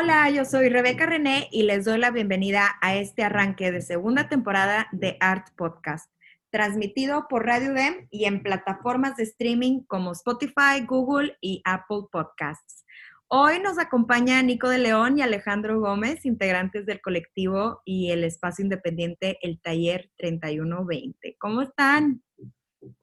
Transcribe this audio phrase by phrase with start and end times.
[0.00, 4.28] Hola, yo soy Rebeca René y les doy la bienvenida a este arranque de segunda
[4.28, 6.08] temporada de Art Podcast,
[6.50, 12.84] transmitido por Radio Dem y en plataformas de streaming como Spotify, Google y Apple Podcasts.
[13.26, 18.62] Hoy nos acompaña Nico de León y Alejandro Gómez, integrantes del colectivo y el espacio
[18.62, 21.36] independiente El Taller 3120.
[21.40, 22.22] ¿Cómo están?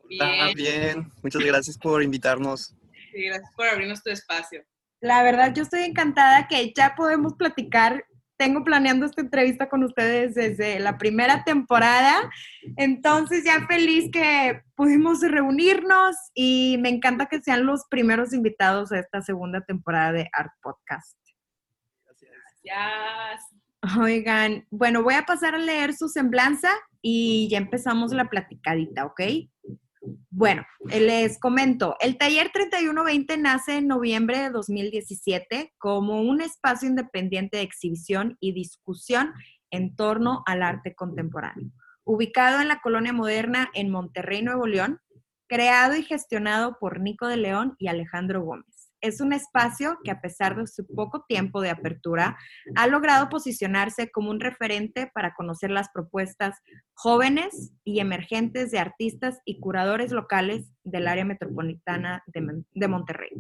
[0.07, 0.55] Bien.
[0.55, 2.73] bien, muchas gracias por invitarnos.
[3.11, 4.63] Sí, gracias por abrirnos tu espacio.
[5.05, 8.03] La verdad, yo estoy encantada que ya podemos platicar.
[8.37, 12.27] Tengo planeando esta entrevista con ustedes desde la primera temporada,
[12.75, 18.97] entonces ya feliz que pudimos reunirnos y me encanta que sean los primeros invitados a
[18.97, 21.15] esta segunda temporada de Art Podcast.
[22.63, 23.45] Gracias.
[24.01, 26.71] Oigan, bueno, voy a pasar a leer su semblanza
[27.03, 29.21] y ya empezamos la platicadita, ¿ok?
[30.29, 37.57] Bueno, les comento, el taller 3120 nace en noviembre de 2017 como un espacio independiente
[37.57, 39.33] de exhibición y discusión
[39.71, 41.69] en torno al arte contemporáneo.
[42.03, 44.99] Ubicado en la colonia moderna en Monterrey, Nuevo León,
[45.47, 48.74] creado y gestionado por Nico de León y Alejandro Gómez
[49.05, 52.37] es un espacio que a pesar de su poco tiempo de apertura,
[52.75, 56.57] ha logrado posicionarse como un referente para conocer las propuestas
[56.93, 63.31] jóvenes y emergentes de artistas y curadores locales del área metropolitana de, Monterrey.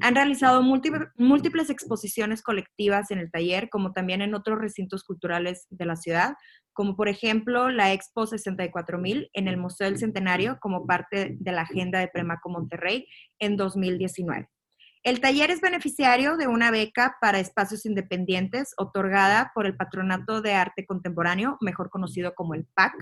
[0.00, 5.84] Han realizado múltiples exposiciones colectivas en el taller, como también en otros recintos culturales de
[5.84, 6.34] la ciudad,
[6.72, 11.62] como por ejemplo la Expo 64000 en el Museo del Centenario como parte de la
[11.62, 13.06] agenda de Premaco Monterrey
[13.38, 14.48] en 2019.
[15.04, 20.54] El taller es beneficiario de una beca para espacios independientes otorgada por el Patronato de
[20.54, 22.94] Arte Contemporáneo, mejor conocido como el PAC,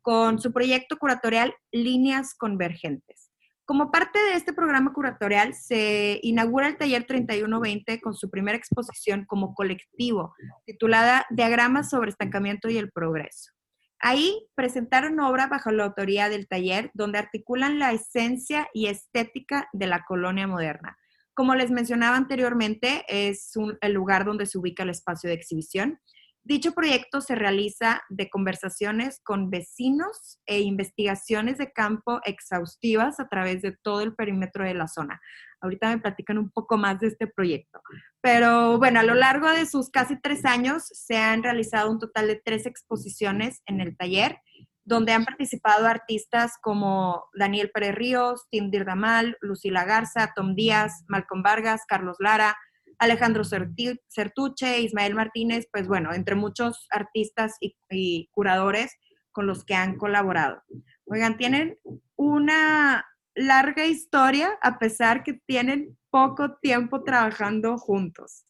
[0.00, 3.30] con su proyecto curatorial Líneas Convergentes.
[3.66, 9.24] Como parte de este programa curatorial, se inaugura el taller 3120 con su primera exposición
[9.24, 10.34] como colectivo,
[10.66, 13.52] titulada Diagramas sobre estancamiento y el progreso.
[14.00, 19.86] Ahí presentaron obra bajo la autoría del taller, donde articulan la esencia y estética de
[19.86, 20.98] la colonia moderna,
[21.34, 25.98] como les mencionaba anteriormente, es el lugar donde se ubica el espacio de exhibición.
[26.46, 33.62] Dicho proyecto se realiza de conversaciones con vecinos e investigaciones de campo exhaustivas a través
[33.62, 35.22] de todo el perímetro de la zona.
[35.62, 37.80] Ahorita me platican un poco más de este proyecto.
[38.20, 42.26] Pero bueno, a lo largo de sus casi tres años se han realizado un total
[42.26, 44.38] de tres exposiciones en el taller
[44.84, 51.42] donde han participado artistas como Daniel Pérez Ríos, Tim Dirdamal, Lucila Garza, Tom Díaz, Malcolm
[51.42, 52.56] Vargas, Carlos Lara,
[52.98, 58.96] Alejandro Certuche, Ismael Martínez, pues bueno, entre muchos artistas y, curadores
[59.32, 60.62] con los que han colaborado.
[61.06, 61.78] Oigan, tienen
[62.16, 68.46] una larga historia a pesar que tienen poco tiempo trabajando juntos.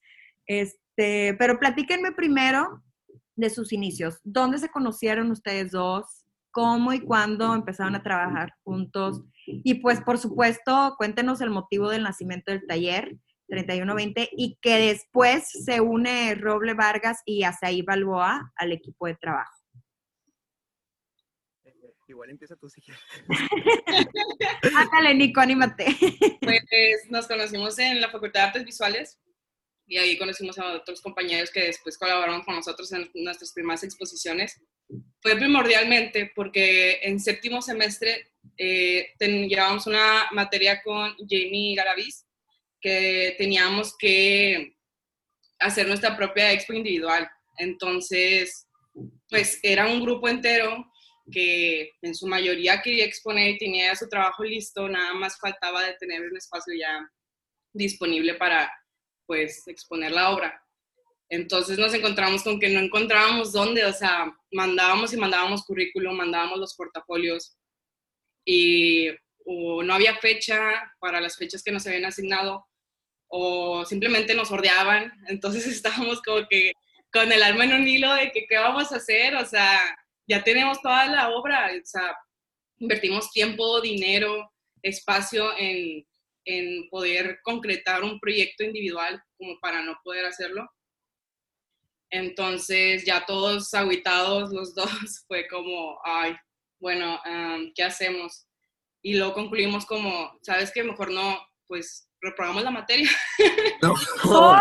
[0.47, 2.83] Este, pero platíquenme primero
[3.37, 4.21] de sus inicios.
[4.25, 6.24] ¿Dónde se conocieron ustedes dos?
[6.55, 9.23] Cómo y cuándo empezaron a trabajar juntos.
[9.45, 13.17] Y pues, por supuesto, cuéntenos el motivo del nacimiento del taller
[13.49, 19.53] 3120 y que después se une Roble Vargas y Asaí Balboa al equipo de trabajo.
[22.07, 23.03] Igual empieza tú si quieres.
[24.77, 25.87] Ándale, Nico, anímate.
[26.41, 26.63] Pues
[27.11, 29.19] nos conocimos en la Facultad de Artes Visuales
[29.87, 34.61] y ahí conocimos a otros compañeros que después colaboraron con nosotros en nuestras primeras exposiciones
[35.21, 42.27] fue primordialmente porque en séptimo semestre eh, llevábamos una materia con Jamie Garavis
[42.81, 44.77] que teníamos que
[45.59, 47.29] hacer nuestra propia expo individual.
[47.57, 48.69] Entonces,
[49.29, 50.85] pues era un grupo entero
[51.33, 55.95] que en su mayoría quería exponer y tenía su trabajo listo, nada más faltaba de
[55.95, 57.01] tener un espacio ya
[57.73, 58.71] disponible para
[59.27, 60.63] pues exponer la obra.
[61.29, 66.59] Entonces nos encontramos con que no encontrábamos dónde, o sea, mandábamos y mandábamos currículum, mandábamos
[66.59, 67.57] los portafolios
[68.45, 69.09] y
[69.47, 70.59] o no había fecha
[70.99, 72.67] para las fechas que nos habían asignado
[73.29, 75.13] o simplemente nos ordeaban.
[75.29, 76.73] Entonces estábamos como que
[77.13, 79.81] con el alma en un hilo de que qué vamos a hacer, o sea,
[80.27, 82.17] ya tenemos toda la obra, o sea,
[82.79, 84.51] invertimos tiempo, dinero,
[84.83, 86.05] espacio en
[86.45, 90.69] en poder concretar un proyecto individual como para no poder hacerlo.
[92.11, 96.37] Entonces ya todos aguitados los dos fue como, ay,
[96.79, 97.21] bueno,
[97.75, 98.47] ¿qué hacemos?
[99.03, 100.83] Y luego concluimos como, ¿sabes qué?
[100.83, 103.11] Mejor no, pues reprobamos la materia.
[103.83, 103.95] No.
[104.23, 104.57] ¿Cómo?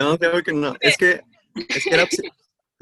[0.00, 0.74] No, creo que no.
[0.80, 1.20] Es que,
[1.68, 2.08] es que era,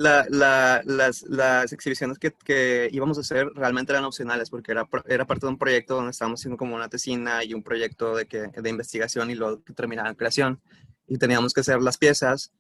[0.01, 4.89] la, la, las, las, exhibiciones que, que, íbamos a hacer realmente eran opcionales porque era,
[5.07, 8.25] era parte de un proyecto donde estábamos haciendo como una tesina y un proyecto de,
[8.25, 10.63] que, de investigación y luego que terminaba en creación.
[11.07, 12.51] Y teníamos que hacer las piezas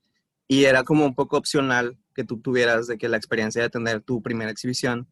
[0.48, 4.02] y era como un poco opcional que tú tuvieras de que la experiencia de tener
[4.02, 5.08] tu primera exhibición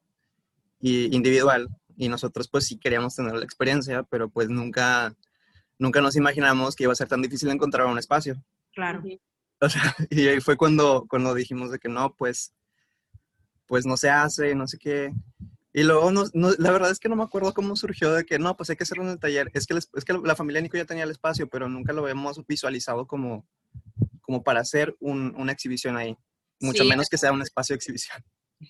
[0.80, 5.16] y individual y nosotros pues sí queríamos tener la experiencia, pero pues nunca,
[5.78, 8.36] nunca nos imaginamos que iba a ser tan difícil encontrar un espacio.
[8.74, 9.02] Claro.
[9.60, 12.54] O sea, y ahí fue cuando, cuando dijimos de que no, pues,
[13.66, 15.12] pues no se hace, no sé qué.
[15.72, 18.56] Y luego, no, la verdad es que no me acuerdo cómo surgió de que no,
[18.56, 19.50] pues hay que hacerlo en el taller.
[19.54, 22.44] Es que, es que la familia Nico ya tenía el espacio, pero nunca lo habíamos
[22.46, 23.46] visualizado como,
[24.20, 26.16] como para hacer una exhibición ahí,
[26.60, 28.24] mucho menos que sea un espacio de exhibición.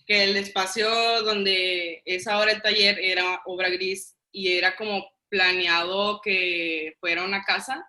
[0.07, 0.89] Que el espacio
[1.23, 7.43] donde es ahora el taller era obra gris y era como planeado que fuera una
[7.43, 7.85] casa,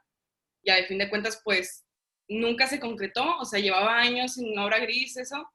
[0.63, 1.85] y a fin de cuentas pues
[2.29, 5.49] nunca se concretó, o sea, llevaba años sin obra gris, eso.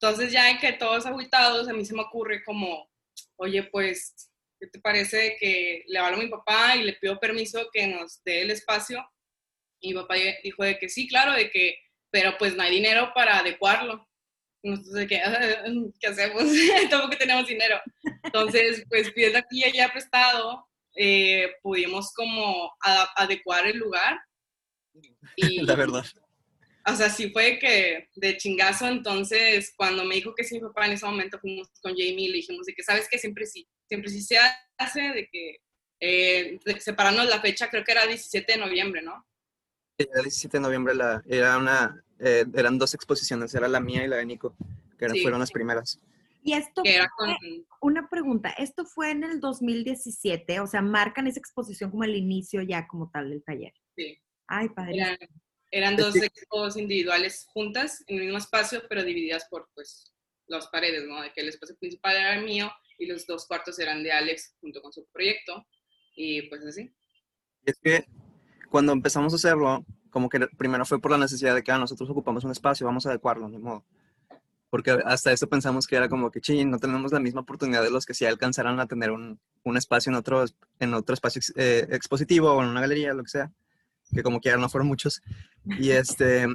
[0.00, 2.90] Entonces ya que todos aguitados, a mí se me ocurre como,
[3.36, 7.68] oye, pues, ¿qué te parece que le hablo a mi papá y le pido permiso
[7.72, 9.06] que nos dé el espacio
[9.80, 11.78] y mi papá dijo de que sí, claro, de que,
[12.10, 14.06] pero pues no hay dinero para adecuarlo.
[14.62, 15.22] Entonces, ¿qué,
[15.98, 16.44] ¿qué hacemos?
[16.90, 17.80] Tampoco tenemos dinero.
[18.22, 22.74] Entonces, pues pidiendo aquí y prestado, eh, pudimos como
[23.16, 24.20] adecuar el lugar.
[25.36, 26.04] Y, La verdad.
[26.86, 30.86] O sea, sí fue que de chingazo, entonces cuando me dijo que sí, mi papá
[30.86, 33.68] en ese momento fuimos con Jamie y le dijimos de que, ¿sabes que Siempre sí,
[33.86, 34.38] siempre sí se
[34.78, 35.58] hace, de que
[36.00, 39.26] eh, separarnos la fecha, creo que era 17 de noviembre, ¿no?
[39.98, 44.08] El 17 de noviembre la, era una, eh, eran dos exposiciones, era la mía y
[44.08, 44.56] la de Nico,
[44.98, 46.00] que fueron las primeras.
[46.42, 51.90] Y esto fue, una pregunta, esto fue en el 2017, o sea, marcan esa exposición
[51.90, 53.74] como el inicio ya como tal del taller.
[53.94, 54.18] Sí.
[54.50, 54.96] Ay, padre.
[54.96, 55.16] Eran,
[55.70, 60.12] eran dos expos individuales juntas en el mismo espacio, pero divididas por pues
[60.48, 61.22] las paredes, ¿no?
[61.22, 62.68] De que el espacio principal era el mío
[62.98, 65.64] y los dos cuartos eran de Alex junto con su proyecto
[66.16, 66.92] y pues así.
[67.64, 68.04] Es que
[68.68, 72.10] cuando empezamos a hacerlo, como que primero fue por la necesidad de que ah, nosotros
[72.10, 73.84] ocupamos un espacio, vamos a adecuarlo, ni modo.
[74.68, 77.90] Porque hasta eso pensamos que era como que, ching, no tenemos la misma oportunidad de
[77.90, 80.44] los que sí alcanzaran a tener un, un espacio en otro,
[80.80, 83.52] en otro espacio eh, expositivo o en una galería, lo que sea,
[84.12, 85.22] que como quiera no fueron muchos.
[85.64, 86.46] Y este,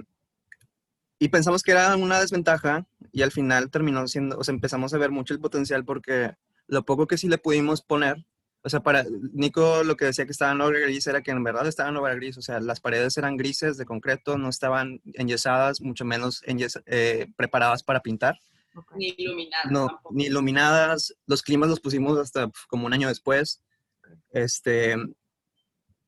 [1.20, 4.98] y pensamos que era una desventaja y al final terminó siendo, o sea, empezamos a
[4.98, 6.34] ver mucho el potencial porque
[6.68, 8.26] lo poco que sí le pudimos poner
[8.66, 11.44] o sea, para Nico lo que decía que estaba en obra gris era que en
[11.44, 15.02] verdad estaba en obra gris, o sea, las paredes eran grises de concreto, no estaban
[15.14, 18.40] enyesadas, mucho menos eh, preparadas para pintar.
[18.96, 19.72] Ni iluminadas.
[19.72, 21.16] No, ni iluminadas.
[21.28, 23.62] Los climas los pusimos hasta como un año después.
[24.32, 24.96] Este,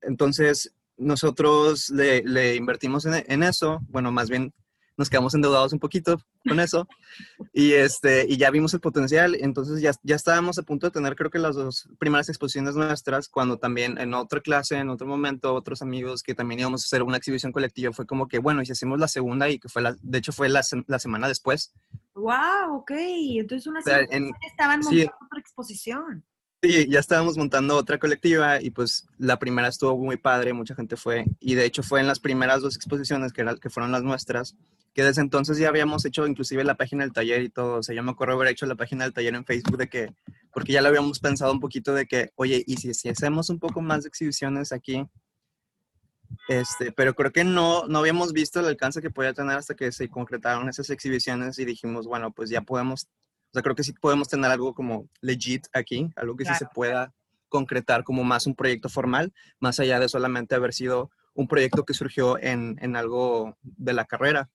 [0.02, 4.54] entonces, nosotros le, le invertimos en, en, eso, bueno, más bien
[4.98, 6.18] nos quedamos endeudados un poquito
[6.48, 6.88] con eso
[7.54, 11.16] y, este, y ya vimos el potencial, entonces ya, ya estábamos a punto de tener
[11.16, 15.54] creo que las dos primeras exposiciones nuestras, cuando también en otra clase, en otro momento,
[15.54, 18.66] otros amigos que también íbamos a hacer una exhibición colectiva, fue como que, bueno, y
[18.66, 21.74] si hacemos la segunda y que fue la, de hecho fue la, la semana después.
[22.16, 22.78] ¡Wow!
[22.78, 24.08] Ok, entonces una semana
[24.50, 26.26] estaban montando otra exposición.
[26.64, 30.98] Sí, ya estábamos montando otra colectiva y pues la primera estuvo muy padre, mucha gente
[30.98, 34.02] fue y de hecho fue en las primeras dos exposiciones que, era, que fueron las
[34.02, 34.56] nuestras,
[34.96, 37.94] que desde entonces ya habíamos hecho inclusive la página del taller y todo, o sea,
[37.94, 40.16] yo me acuerdo haber hecho la página del taller en Facebook de que,
[40.52, 43.60] porque ya lo habíamos pensado un poquito de que, oye, y si, si hacemos un
[43.60, 45.08] poco más de exhibiciones aquí,
[46.50, 49.92] este, pero creo que no, no habíamos visto el alcance que podía tener hasta que
[49.92, 53.08] se concretaron esas exhibiciones y dijimos, bueno, pues ya podemos
[53.50, 56.66] o sea, creo que sí podemos tener algo como legit aquí, algo que sí se
[56.68, 57.14] pueda
[57.50, 61.94] concretar como más un proyecto formal, más allá de solamente haber sido un proyecto que
[61.94, 64.50] surgió en, en algo de la carrera.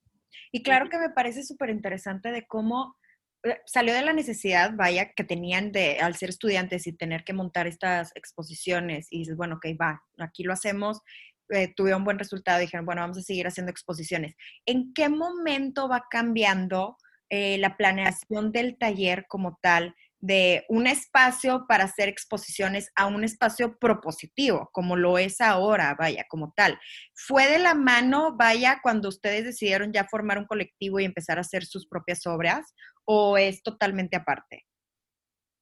[0.51, 2.97] Y claro que me parece súper interesante de cómo
[3.45, 7.33] eh, salió de la necesidad, vaya, que tenían de, al ser estudiantes y tener que
[7.33, 11.01] montar estas exposiciones y dices, bueno, ok, va, aquí lo hacemos,
[11.49, 14.35] eh, tuvieron un buen resultado, dijeron, bueno, vamos a seguir haciendo exposiciones.
[14.65, 16.97] ¿En qué momento va cambiando
[17.35, 23.25] eh, la planeación del taller como tal, de un espacio para hacer exposiciones a un
[23.25, 26.79] espacio propositivo, como lo es ahora, vaya, como tal.
[27.15, 31.41] ¿Fue de la mano, vaya, cuando ustedes decidieron ya formar un colectivo y empezar a
[31.41, 32.75] hacer sus propias obras,
[33.07, 34.67] o es totalmente aparte?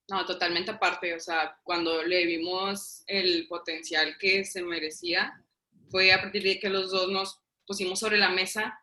[0.09, 5.41] No, totalmente aparte, o sea, cuando le vimos el potencial que se merecía,
[5.89, 8.77] fue a partir de que los dos nos pusimos sobre la mesa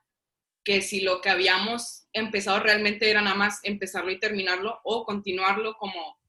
[0.67, 5.77] que si lo que habíamos empezado realmente era nada más empezarlo y terminarlo o continuarlo
[5.77, 6.19] como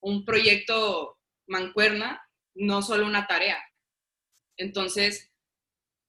[0.00, 3.62] un proyecto mancuerna, no solo una tarea.
[4.56, 5.30] Entonces,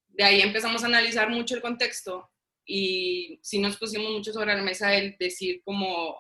[0.08, 2.32] de ahí empezamos a analizar mucho el contexto
[2.66, 6.18] y sí nos pusimos mucho sobre la mesa el decir como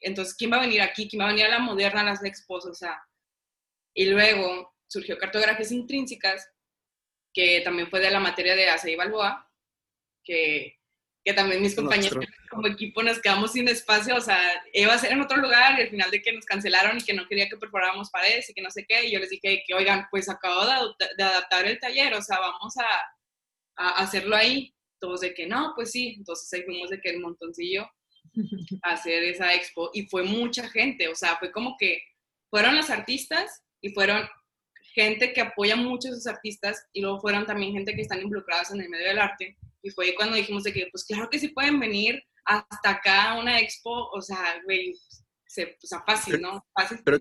[0.00, 1.08] entonces, ¿quién va a venir aquí?
[1.08, 2.66] ¿Quién va a venir a la moderna, a las expos?
[2.66, 3.02] O sea,
[3.94, 6.46] y luego surgió cartografías intrínsecas,
[7.32, 9.50] que también fue de la materia de Ace y Balboa,
[10.22, 10.75] que,
[11.26, 14.38] que también mis compañeros como equipo nos quedamos sin espacio, o sea,
[14.72, 17.14] iba a ser en otro lugar y al final de que nos cancelaron y que
[17.14, 19.74] no quería que perforáramos paredes y que no sé qué, y yo les dije que,
[19.74, 22.86] oigan, pues acabo de, de adaptar el taller, o sea, vamos a,
[23.74, 24.72] a, hacerlo ahí.
[25.00, 27.90] Todos de que no, pues sí, entonces ahí fuimos de que el montoncillo
[28.82, 32.02] hacer esa expo y fue mucha gente, o sea, fue como que
[32.50, 34.28] fueron los artistas y fueron
[34.94, 38.70] gente que apoya mucho a esos artistas y luego fueron también gente que están involucradas
[38.70, 39.56] en el medio del arte
[39.86, 43.38] y fue cuando dijimos de que pues claro que sí pueden venir hasta acá a
[43.38, 44.94] una expo, o sea, güey,
[45.46, 46.64] se, o sea, fácil, ¿no?
[46.74, 47.00] Fácil.
[47.04, 47.18] Pero,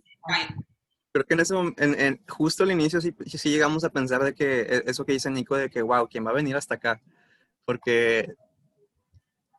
[1.11, 4.33] creo que en ese momento, en, justo al inicio sí, sí llegamos a pensar de
[4.33, 7.01] que e, eso que dice Nico de que, wow, ¿quién va a venir hasta acá?
[7.65, 8.35] Porque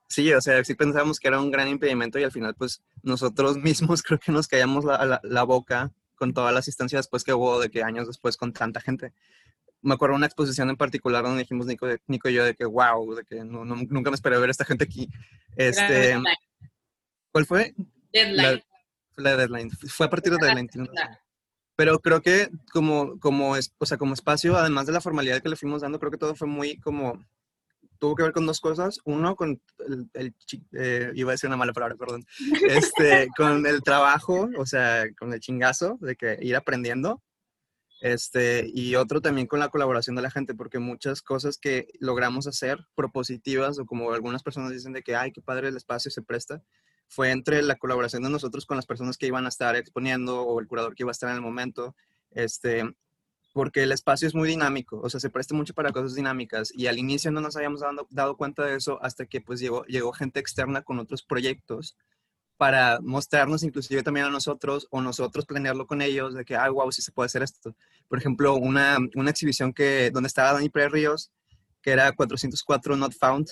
[0.09, 3.57] Sí, o sea, sí pensábamos que era un gran impedimento y al final, pues nosotros
[3.59, 7.61] mismos creo que nos callamos la, la, boca con toda la asistencia después que hubo,
[7.61, 9.13] de que años después con tanta gente.
[9.83, 12.64] Me acuerdo de una exposición en particular donde dijimos Nico, Nico y yo de que,
[12.64, 15.09] wow, de que no, nunca me esperé ver a esta gente aquí.
[15.54, 16.16] Este,
[17.33, 17.75] ¿Cuál fue?
[18.12, 18.62] Deadline.
[19.16, 19.71] La, deadline.
[19.71, 20.68] Fue a partir de deadline.
[21.76, 25.50] Pero creo que como, como, es, o sea, como espacio, además de la formalidad que
[25.50, 27.23] le fuimos dando, creo que todo fue muy como
[27.99, 29.00] tuvo que ver con dos cosas.
[29.04, 29.61] Uno, con
[30.14, 30.35] el,
[30.73, 32.25] eh, iba a decir una mala palabra, perdón,
[32.68, 37.23] este, con el trabajo, o sea, con el chingazo de que ir aprendiendo.
[38.00, 42.47] Este, y otro también con la colaboración de la gente, porque muchas cosas que logramos
[42.47, 46.23] hacer propositivas, o como algunas personas dicen de que, ay, qué padre el espacio se
[46.23, 46.62] presta,
[47.09, 50.61] fue entre la colaboración de nosotros con las personas que iban a estar exponiendo o
[50.61, 51.95] el curador que iba a estar en el momento.
[52.33, 52.85] Este,
[53.57, 56.88] porque el espacio es muy dinámico, o sea, se presta mucho para cosas dinámicas y
[56.88, 60.12] al inicio no nos habíamos dado, dado cuenta de eso hasta que pues llegó, llegó
[60.12, 61.97] gente externa con otros proyectos
[62.57, 66.91] para mostrarnos inclusive también a nosotros o nosotros planearlo con ellos de que, ah, wow,
[66.91, 67.75] sí se puede hacer esto.
[68.09, 71.31] Por ejemplo, una, una exhibición que, donde estaba Dani Pérez Ríos,
[71.83, 73.49] que era 404 Not Found,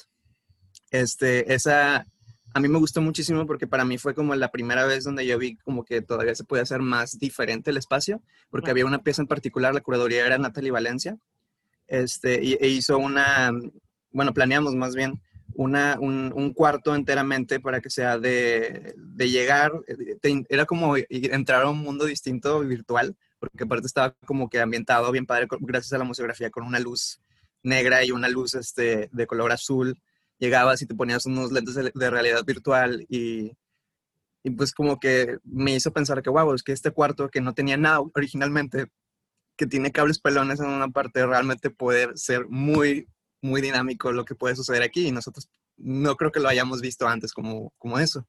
[0.90, 2.06] este, esa,
[2.54, 5.38] a mí me gustó muchísimo porque para mí fue como la primera vez donde yo
[5.38, 9.22] vi como que todavía se puede hacer más diferente el espacio, porque había una pieza
[9.22, 11.18] en particular, la curaduría era Natalie Valencia,
[11.86, 13.52] este, y, e hizo una,
[14.12, 15.20] bueno, planeamos más bien
[15.54, 19.72] una, un, cuarto enteramente para que sea de, de llegar,
[20.48, 25.26] era como entrar a un mundo distinto virtual, porque aparte estaba como que ambientado bien
[25.26, 27.20] padre gracias a la museografía con una luz
[27.62, 30.00] negra y una luz este, de color azul.
[30.38, 33.56] Llegabas y te ponías unos lentes de, realidad virtual y,
[34.42, 37.54] y, pues como que me hizo pensar que, wow, es que este cuarto que no
[37.54, 38.88] tenía nada originalmente,
[39.56, 43.08] que tiene cables pelones en una parte, realmente puede ser muy,
[43.44, 47.06] muy dinámico lo que puede suceder aquí y nosotros no creo que lo hayamos visto
[47.06, 48.26] antes como, como eso.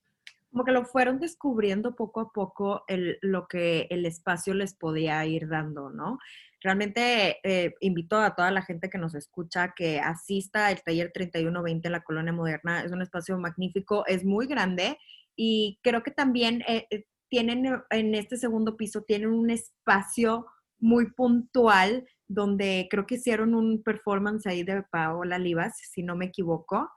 [0.52, 5.26] Como que lo fueron descubriendo poco a poco el, lo que el espacio les podía
[5.26, 6.20] ir dando, ¿no?
[6.62, 11.88] Realmente eh, invito a toda la gente que nos escucha que asista al taller 3120
[11.88, 12.84] en la Colonia Moderna.
[12.84, 14.98] Es un espacio magnífico, es muy grande
[15.36, 20.48] y creo que también eh, eh, tienen en este segundo piso, tienen un espacio
[20.80, 26.26] muy puntual donde creo que hicieron un performance ahí de Paola Livas, si no me
[26.26, 26.90] equivoco.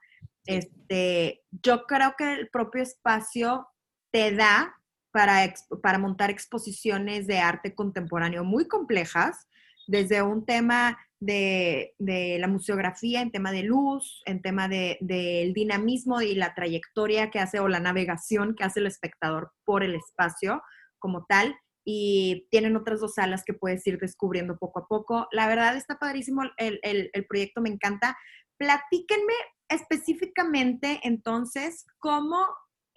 [0.46, 3.68] Este, yo creo que el propio espacio
[4.10, 4.74] te da
[5.10, 9.46] para, para montar exposiciones de arte contemporáneo muy complejas,
[9.86, 16.20] desde un tema de, la museografía, en tema de luz, en tema del de, dinamismo
[16.20, 20.62] y la trayectoria que hace o la navegación que hace el espectador por el espacio
[20.98, 21.56] como tal.
[21.90, 25.26] Y tienen otras dos salas que puedes ir descubriendo poco a poco.
[25.32, 28.14] La verdad está padrísimo el, el proyecto, me encanta.
[28.58, 29.32] Platíquenme
[29.70, 32.46] específicamente entonces cómo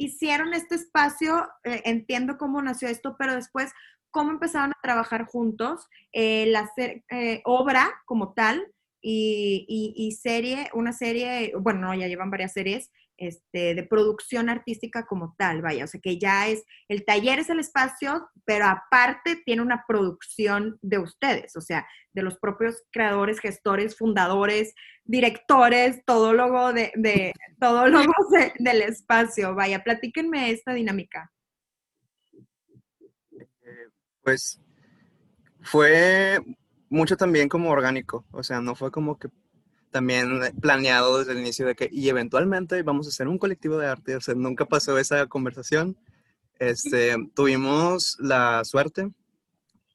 [0.02, 3.72] hicieron este espacio, eh, entiendo cómo nació esto, pero después
[4.10, 8.66] cómo empezaron a trabajar juntos, eh, la eh, obra como tal
[9.04, 12.92] y, serie, una serie, bueno, ya llevan varias series
[13.22, 17.52] este, de producción artística como tal, vaya, o sea que ya es, el taller es
[17.52, 23.40] el espacio, pero aparte tiene una producción de ustedes, o sea, de los propios creadores,
[23.40, 24.74] gestores, fundadores,
[25.04, 31.32] directores, todólogos de, de, del espacio, vaya, platíquenme esta dinámica.
[34.24, 34.60] Pues
[35.62, 36.40] fue
[36.90, 39.30] mucho también como orgánico, o sea, no fue como que
[39.92, 43.88] también planeado desde el inicio de que, y eventualmente vamos a hacer un colectivo de
[43.88, 45.98] arte, o sea, nunca pasó esa conversación.
[46.60, 49.12] Este, tuvimos la suerte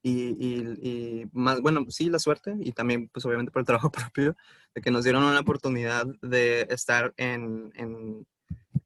[0.02, 4.36] y, más, bueno, sí, la suerte y también, pues obviamente por el trabajo propio,
[4.74, 8.26] de que nos dieron una oportunidad de estar en, en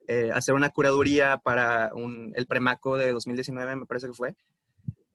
[0.07, 4.35] eh, hacer una curaduría para un, el Premaco de 2019, me parece que fue,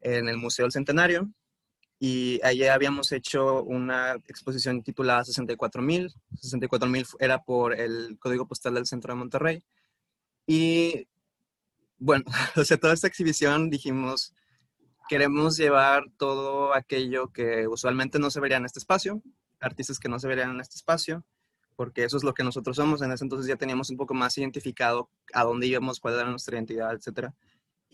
[0.01, 1.29] en el Museo del Centenario.
[1.99, 6.13] Y allí habíamos hecho una exposición titulada 64.000.
[6.33, 9.63] 64.000 era por el código postal del centro de Monterrey.
[10.45, 11.07] Y
[11.97, 12.25] bueno,
[12.55, 14.33] o sea, toda esta exhibición dijimos,
[15.07, 19.21] queremos llevar todo aquello que usualmente no se vería en este espacio,
[19.59, 21.25] artistas que no se verían en este espacio,
[21.75, 23.01] porque eso es lo que nosotros somos.
[23.01, 26.55] En ese entonces ya teníamos un poco más identificado a dónde íbamos, cuál era nuestra
[26.55, 27.33] identidad, etc.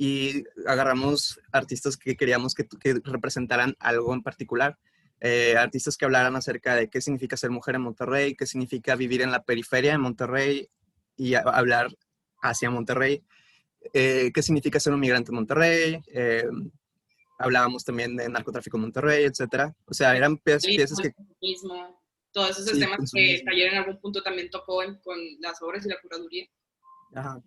[0.04, 2.68] Y agarramos artistas que queríamos que,
[3.04, 4.80] representaran algo en particular.
[5.20, 9.22] Eh, artistas que hablaran acerca de qué significa ser mujer en Monterrey, qué significa vivir
[9.22, 10.68] en la periferia de Monterrey
[11.16, 11.96] y hablar
[12.42, 13.24] hacia Monterrey,
[13.94, 16.50] eh, qué significa ser un migrante en Monterrey, eh,
[17.38, 19.72] hablábamos también de narcotráfico en Monterrey, etcétera.
[19.86, 21.14] O sea, eran piezas, piezas que...
[21.40, 25.90] Mismo, todos esos temas que ayer en algún punto también tocó con las obras y
[25.90, 26.48] la curaduría.
[27.14, 27.40] Ajá.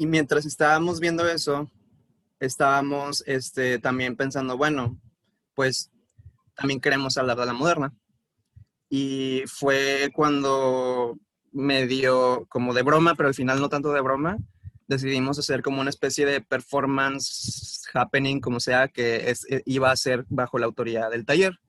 [0.00, 1.70] Y mientras estábamos viendo eso,
[2.38, 4.98] estábamos este, también pensando, bueno,
[5.54, 5.90] pues
[6.54, 7.92] también queremos hablar de la moderna.
[8.88, 11.18] Y fue cuando
[11.52, 14.38] me dio como de broma, pero al final no tanto de broma,
[14.88, 20.24] decidimos hacer como una especie de performance happening, como sea, que eh, iba a ser
[20.30, 21.60] bajo la autoridad del taller,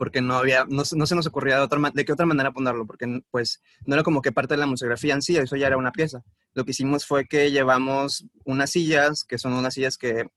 [0.00, 3.20] porque no había, no, se nos ocurría de, otra, de qué otra manera ponerlo, porque
[3.30, 5.92] pues no era como que parte de la museografía en sí, eso ya era una
[5.92, 6.24] pieza.
[6.54, 10.30] Lo que hicimos fue que llevamos unas sillas, que son unas sillas que,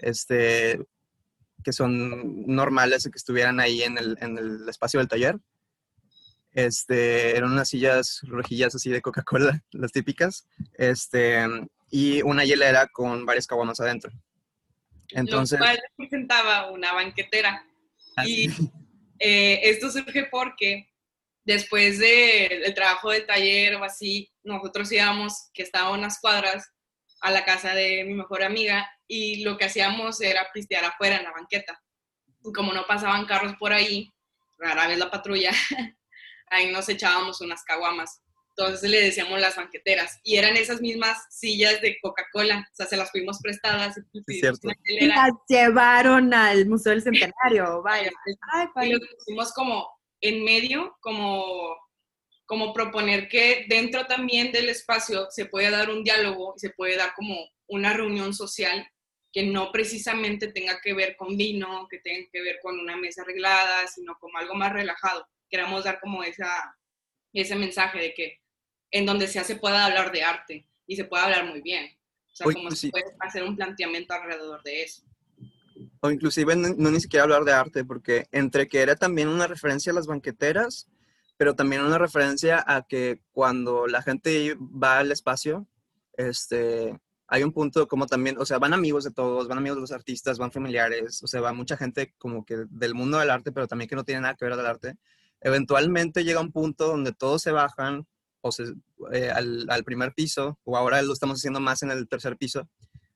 [0.00, 0.84] este,
[1.64, 5.38] que son normales, que estuvieran ahí en el, en el espacio del taller.
[6.52, 10.46] Este, eran unas sillas rojillas así de Coca-Cola, las típicas.
[10.74, 11.42] Este,
[11.90, 14.12] y una hielera con varias caguamas adentro.
[15.08, 15.58] Entonces...
[15.58, 17.64] Lo cual presentaba una banquetera.
[18.14, 18.50] Ah, y
[19.18, 20.88] eh, esto surge porque
[21.44, 26.72] después del trabajo del taller o así, nosotros íbamos, que estaba a unas cuadras,
[27.20, 31.24] a la casa de mi mejor amiga y lo que hacíamos era pistear afuera en
[31.24, 31.80] la banqueta.
[32.44, 34.12] Y como no pasaban carros por ahí,
[34.58, 35.50] rara vez la patrulla,
[36.50, 38.22] ahí nos echábamos unas caguamas.
[38.58, 40.18] Entonces le decíamos las banqueteras.
[40.22, 42.66] Y eran esas mismas sillas de Coca-Cola.
[42.72, 44.00] O sea, se las fuimos prestadas.
[44.26, 47.82] Y, las llevaron al Museo del Centenario.
[47.84, 48.10] Vaya.
[48.82, 49.86] y lo pusimos como
[50.22, 51.76] en medio, como,
[52.46, 56.96] como proponer que dentro también del espacio se puede dar un diálogo y se puede
[56.96, 58.88] dar como una reunión social
[59.32, 63.20] que no precisamente tenga que ver con vino, que tenga que ver con una mesa
[63.20, 65.28] arreglada, sino como algo más relajado.
[65.50, 66.74] Queremos dar como esa,
[67.34, 68.45] ese mensaje de que
[68.90, 71.86] en donde sea se pueda hablar de arte y se pueda hablar muy bien.
[72.32, 75.02] O sea, como se puede hacer un planteamiento alrededor de eso.
[76.00, 79.92] O inclusive no, ni siquiera hablar de arte, porque entre que era también una referencia
[79.92, 80.88] a las banqueteras,
[81.36, 85.66] pero también una referencia a que cuando la gente va al espacio,
[86.16, 89.82] este, hay un punto como también, o sea, van amigos de todos, van amigos de
[89.82, 93.52] los artistas, van familiares, o sea, va mucha gente como que del mundo del arte,
[93.52, 94.96] pero también que no tiene nada que ver del arte.
[95.40, 98.06] Eventualmente llega un punto donde todos se bajan
[99.12, 102.68] eh, al, primer piso, o ahora lo estamos haciendo más en el tercer piso,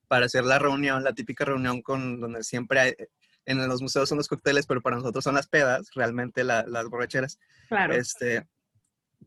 [0.09, 2.95] para hacer la reunión, la típica reunión con donde siempre hay,
[3.47, 7.39] en los museos son los cócteles, pero para nosotros son las pedas, realmente las borracheras.
[7.69, 7.95] Claro.
[7.95, 8.47] Este,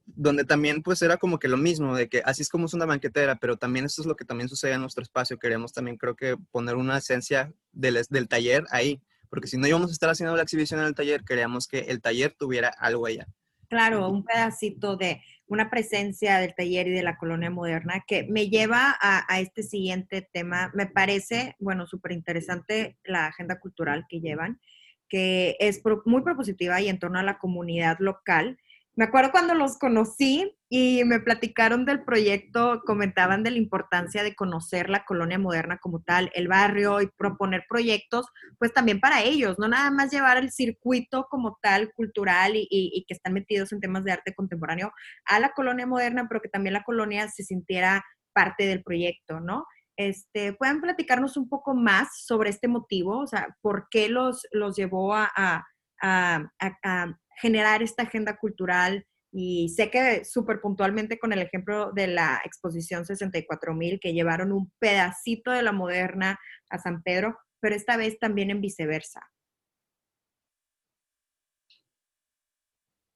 [0.06, 2.86] donde también pues era como que lo mismo, de que así es como es una
[2.86, 5.38] banquetera, pero también esto es lo que también sucede en nuestro espacio.
[5.38, 9.90] Queremos también creo que poner una esencia del, del taller ahí, porque si no íbamos
[9.90, 13.28] a estar haciendo la exhibición en el taller, queríamos que el taller tuviera algo allá.
[13.74, 18.48] Claro, un pedacito de, una presencia del taller y de la colonia moderna que me
[18.48, 20.70] lleva a, este siguiente tema.
[20.76, 24.62] Me parece, bueno, súper interesante la agenda cultural que llevan,
[25.10, 28.60] que es muy propositiva y en torno a la comunidad local
[28.96, 34.36] me acuerdo cuando los conocí y me platicaron del proyecto, comentaban de la importancia de
[34.36, 38.28] conocer la colonia moderna como tal, el barrio y proponer proyectos,
[38.60, 43.16] pues también para ellos, no nada más llevar el circuito como tal cultural y, que
[43.16, 44.92] están metidos en temas de arte contemporáneo
[45.26, 49.66] a la colonia moderna, pero que también la colonia se sintiera parte del proyecto, ¿no?
[49.96, 53.20] Este, ¿Pueden platicarnos un poco más sobre este motivo?
[53.20, 55.66] O sea, ¿por qué los, los llevó a, a,
[56.04, 62.40] a generar esta agenda cultural y sé que súper puntualmente con el ejemplo de la
[62.46, 66.40] exposición 64.000 que llevaron un pedacito de la moderna
[66.70, 69.22] a San Pedro, pero esta vez también en viceversa.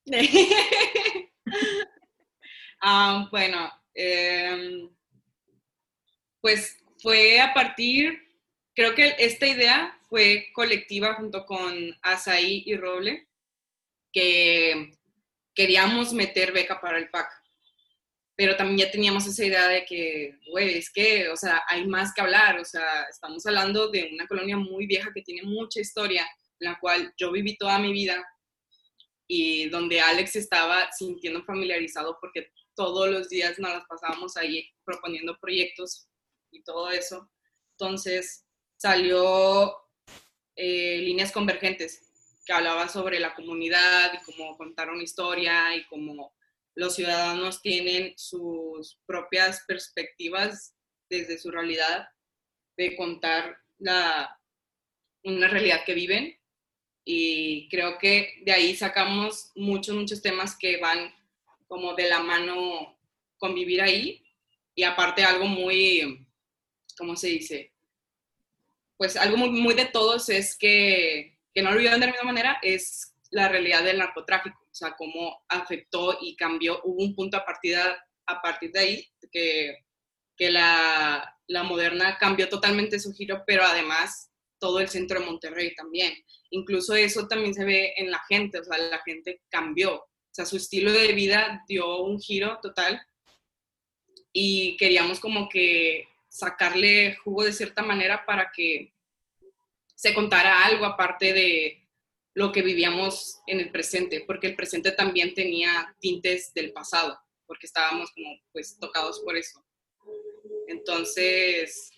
[2.80, 4.88] Ah, bueno, em,
[6.40, 8.20] pues fue a partir,
[8.76, 13.28] creo que esta idea fue colectiva junto con Asaí y Roble,
[14.12, 14.92] que
[15.54, 17.28] queríamos meter beca para el PAC.
[18.36, 22.14] Pero también ya teníamos esa idea de que, güey, es que, o sea, hay más
[22.14, 22.60] que hablar.
[22.60, 26.28] O sea, estamos hablando de una colonia muy vieja que tiene mucha historia,
[26.60, 28.24] en la cual yo viví toda mi vida
[29.28, 35.38] y donde Alex estaba sintiendo familiarizado porque todos los días nos las pasábamos ahí proponiendo
[35.40, 36.08] proyectos
[36.52, 37.30] y todo eso.
[37.72, 38.46] Entonces
[38.78, 39.76] salió
[40.58, 42.02] eh, Líneas Convergentes,
[42.46, 46.34] que hablaba sobre la comunidad y cómo contar una historia y cómo
[46.76, 50.76] los ciudadanos tienen sus propias perspectivas
[51.10, 52.08] desde su realidad
[52.76, 54.40] de contar la,
[55.24, 56.40] una realidad que viven.
[57.06, 61.14] Y creo que de ahí sacamos muchos, muchos temas que van
[61.68, 63.00] como de la mano
[63.38, 64.24] convivir ahí.
[64.76, 66.28] Y aparte algo muy,
[66.98, 67.74] ¿cómo se dice?
[68.98, 72.60] Pues algo muy, de todos es que, que no lo vieron de la misma manera,
[72.62, 76.82] es la realidad del narcotráfico, o sea, cómo afectó y cambió.
[76.84, 79.86] Hubo un punto a partir, a partir de ahí que,
[80.36, 85.76] que la, la moderna cambió totalmente su giro, pero además todo el centro de Monterrey
[85.76, 86.14] también.
[86.50, 90.04] Incluso eso también se ve en la gente, o sea, la gente cambió
[90.38, 93.02] sea, su estilo de vida dio un giro total
[94.32, 96.08] y queríamos como que
[96.38, 98.94] sacarle jugo de cierta manera para que
[99.96, 101.90] se contara algo aparte de
[102.36, 107.66] lo que vivíamos en el presente, porque el presente también tenía tintes del pasado, porque
[107.66, 109.66] estábamos como pues tocados por eso.
[110.68, 111.90] Entonces,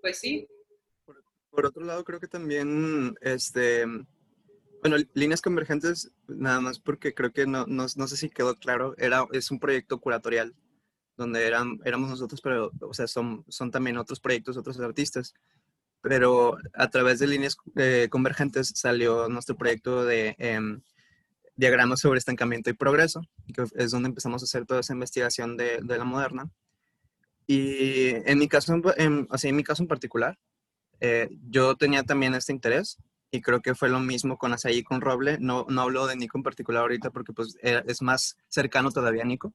[0.00, 0.48] pues sí.
[1.04, 3.84] Por, por otro lado, creo que también este,
[4.80, 8.94] bueno, líneas convergentes, nada más porque creo que no, no, no, sé si quedó claro,
[8.96, 10.54] era, es un proyecto curatorial,
[11.16, 15.34] donde eran, éramos nosotros, pero, o sea, son, son también otros proyectos, otros artistas.
[16.00, 20.82] Pero a través de líneas eh, convergentes salió nuestro proyecto de em,
[21.54, 23.22] diagramas sobre estancamiento y progreso,
[23.54, 26.50] que es donde empezamos a hacer toda esa investigación de, de la moderna.
[27.46, 30.38] Y en mi caso, en, así en mi caso en particular,
[31.00, 32.98] eh, yo tenía también este interés
[33.30, 35.38] y creo que fue lo mismo con Asaí y con Roble.
[35.40, 39.22] No, no hablo de Nico en particular ahorita porque pues eh, es más cercano todavía
[39.22, 39.52] a Nico,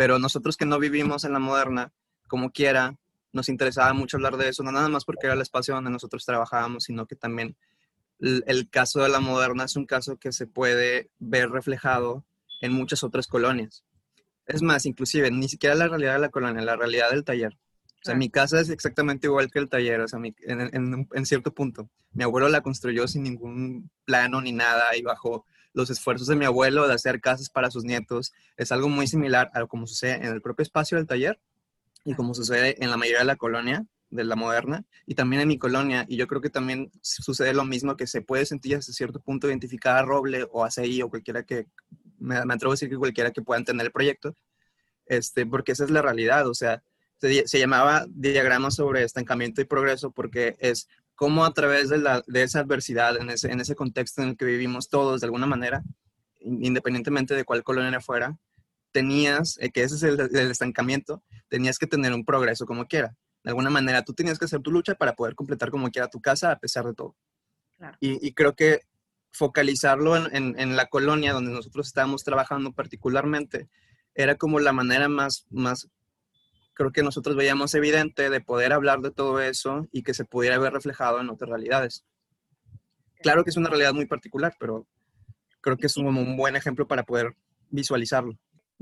[0.00, 1.92] pero nosotros que no vivimos en la moderna,
[2.26, 2.96] como quiera,
[3.34, 6.24] nos interesaba mucho hablar de eso, no nada más porque era el espacio donde nosotros
[6.24, 7.54] trabajábamos, sino que también
[8.18, 12.24] el, el caso de la moderna es un caso que se puede ver reflejado
[12.62, 13.84] en muchas otras colonias.
[14.46, 17.52] Es más, inclusive, ni siquiera la realidad de la colonia, la realidad del taller.
[17.52, 21.52] O sea, mi casa es exactamente igual que el taller, o sea, en, en, cierto
[21.52, 21.90] punto.
[22.12, 26.44] Mi abuelo la construyó sin ningún plano ni nada y bajo los esfuerzos de mi
[26.44, 28.32] abuelo de hacer casas para sus nietos.
[28.56, 31.40] Es algo muy similar a como sucede en el propio espacio del taller
[32.04, 35.48] y como sucede en la mayoría de la colonia, de la moderna, y también en
[35.48, 36.04] mi colonia.
[36.08, 39.48] Y yo creo que también sucede lo mismo, que se puede sentir hasta cierto punto
[39.48, 41.66] identificada a Roble o a CI o cualquiera que,
[42.18, 44.36] me, atrevo a decir que cualquiera que pueda entender el proyecto,
[45.06, 46.48] este, porque esa es la realidad.
[46.48, 46.82] O sea,
[47.20, 50.88] se, llamaba diagrama sobre estancamiento y progreso porque es
[51.20, 54.36] cómo a través de, la, de esa adversidad, en ese, en ese contexto en el
[54.38, 55.82] que vivimos todos de alguna manera,
[56.40, 58.38] independientemente de cuál colonia fuera,
[58.90, 63.14] tenías, eh, que ese es el, el, estancamiento, tenías que tener un progreso como quiera.
[63.44, 66.22] De alguna manera, tú tenías que hacer tu lucha para poder completar como quiera tu
[66.22, 67.14] casa a pesar de todo.
[67.76, 67.98] Claro.
[68.00, 68.80] Y, y, creo que
[69.30, 73.68] focalizarlo en, en, en, la colonia donde nosotros estábamos trabajando particularmente
[74.14, 75.86] era como la manera más, más
[76.80, 80.56] creo que nosotros veíamos evidente de poder hablar de todo eso y que se pudiera
[80.56, 82.06] ver reflejado en otras realidades.
[83.22, 84.86] Claro que es una realidad muy particular, pero
[85.60, 87.34] creo que es un, un buen ejemplo para poder
[87.68, 88.32] visualizarlo.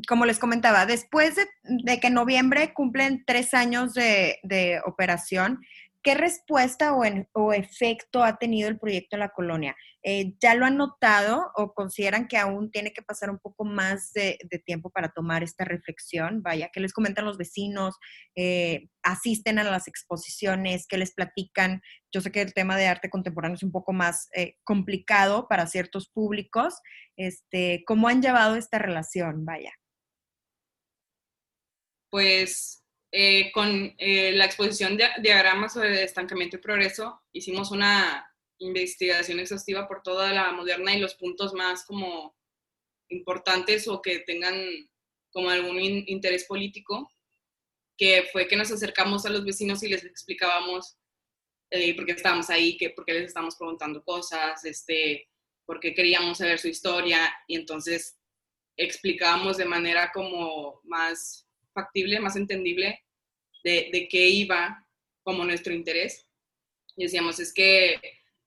[0.06, 5.58] Como les comentaba, después de, de que en noviembre cumplen tres años de, de operación,
[6.00, 9.76] ¿Qué respuesta o, efecto ha tenido el proyecto en la colonia?
[10.04, 14.12] Eh, ¿Ya lo han notado o consideran que aún tiene que pasar un poco más
[14.12, 16.40] de, de tiempo para tomar esta reflexión?
[16.42, 17.96] Vaya, ¿qué les comentan los vecinos?
[18.36, 20.86] Eh, ¿Asisten a las exposiciones?
[20.88, 21.82] ¿Qué les platican?
[22.12, 25.66] Yo sé que el tema de arte contemporáneo es un poco más eh, complicado para
[25.66, 26.80] ciertos públicos.
[27.16, 29.44] Este, ¿Cómo han llevado esta relación?
[29.44, 29.72] Vaya.
[32.10, 32.77] Pues
[33.10, 39.88] eh, con eh, la exposición de diagramas sobre estancamiento y progreso, hicimos una investigación exhaustiva
[39.88, 42.36] por toda la moderna y los puntos más como
[43.08, 44.54] importantes o que tengan
[45.32, 47.10] como algún in interés político,
[47.96, 50.98] que fue que nos acercamos a los vecinos y les explicábamos
[51.70, 55.28] eh, porque estábamos ahí, que porque les estábamos preguntando cosas, este,
[55.66, 58.18] porque queríamos saber su historia y entonces
[58.76, 63.04] explicábamos de manera como más factible, más entendible
[63.64, 64.86] de, de qué iba
[65.22, 66.26] como nuestro interés.
[66.96, 68.00] Y decíamos, es que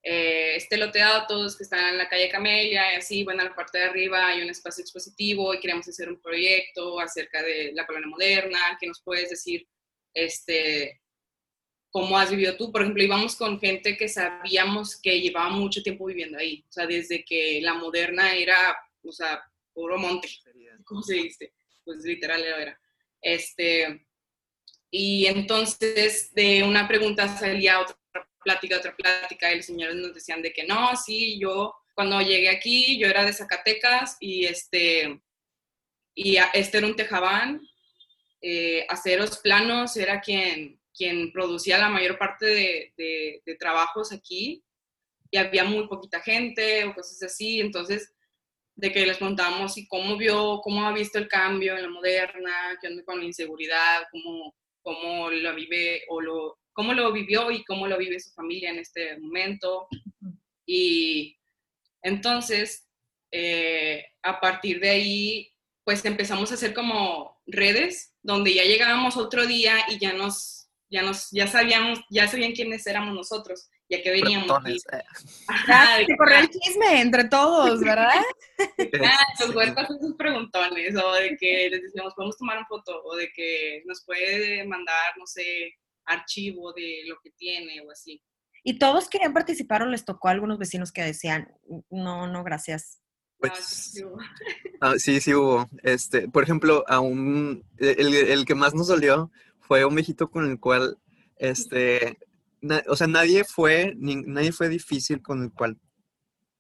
[0.04, 3.56] eh, este loteado, todos que están en la calle Camelia y así, bueno, en la
[3.56, 7.86] parte de arriba hay un espacio expositivo y queremos hacer un proyecto acerca de la
[7.86, 9.68] colonia moderna, ¿qué nos puedes decir?
[10.12, 11.02] Este,
[11.92, 12.72] ¿Cómo has vivido tú?
[12.72, 16.88] Por ejemplo, íbamos con gente que sabíamos que llevaba mucho tiempo viviendo ahí, o sea,
[16.88, 19.40] desde que la moderna era, o sea,
[19.72, 20.28] puro monte,
[20.84, 21.54] ¿cómo se dice?
[21.84, 22.81] Pues literal era.
[23.22, 24.06] Este,
[24.90, 27.98] y entonces de una pregunta salía otra
[28.44, 32.50] plática, otra plática, y los señores nos decían de que no, sí, yo cuando llegué
[32.50, 35.22] aquí, yo era de Zacatecas y este,
[36.16, 37.62] y este era un tejabán,
[38.42, 42.94] eh, Aceros Planos era quien, quien producía la mayor parte de,
[43.46, 44.64] de, trabajos aquí
[45.30, 48.12] y había muy poquita gente o cosas así, entonces
[48.76, 52.78] de que les preguntábamos y cómo vio, cómo ha visto el cambio en la moderna,
[52.82, 57.64] qué onda con la inseguridad, cómo, cómo lo vive o lo, cómo lo vivió y
[57.64, 59.88] cómo lo vive su familia en este momento.
[60.66, 61.38] Y
[62.02, 62.88] entonces,
[63.32, 65.52] eh, a partir de ahí,
[65.84, 71.02] pues empezamos a hacer como redes, donde ya llegábamos otro día y ya nos, ya
[71.02, 74.66] nos, ya sabíamos, ya sabían quiénes éramos nosotros, ya que veníamos.
[74.94, 75.04] Eh.
[75.48, 78.24] Ajá, se corrió el chisme entre todos, ¿verdad?
[79.04, 83.16] ah, los huertas son preguntones, o de que les decíamos, podemos tomar una foto, o
[83.18, 85.76] de que nos puede mandar, no sé,
[86.06, 88.24] archivo de lo que tiene o así.
[88.64, 91.52] ¿Y todos querían participar o les tocó a algunos vecinos que decían,
[91.90, 93.02] no, no, gracias?
[93.40, 94.02] Pues,
[94.80, 95.68] ah, sí, sí hubo.
[95.84, 100.50] Este, por ejemplo, a un, el, el, que más nos dolió fue un viejito con
[100.50, 101.00] el cual,
[101.38, 102.20] este,
[102.88, 105.78] o sea, nadie fue, ni, nadie fue difícil con el cual,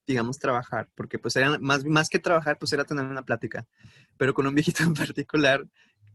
[0.07, 3.67] digamos, trabajar, porque pues era más, más que trabajar, pues era tener una plática.
[4.17, 5.65] Pero con un viejito en particular,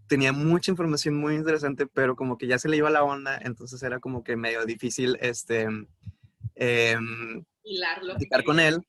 [0.06, 3.82] tenía mucha información muy interesante, pero como que ya se le iba la onda, entonces
[3.82, 5.68] era como que medio difícil este,
[6.54, 6.96] eh,
[8.00, 8.86] platicar con él.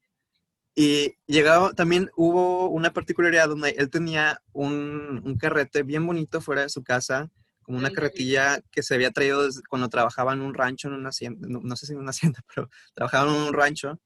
[0.76, 6.62] Y llegado, también hubo una particularidad donde él tenía un, un, carrete bien bonito fuera
[6.62, 7.32] de su casa,
[7.68, 11.10] como una carretilla que se había traído desde cuando trabajaba en un rancho, en una
[11.10, 14.00] hacienda, no, no sé si en una hacienda, pero trabajaba en un rancho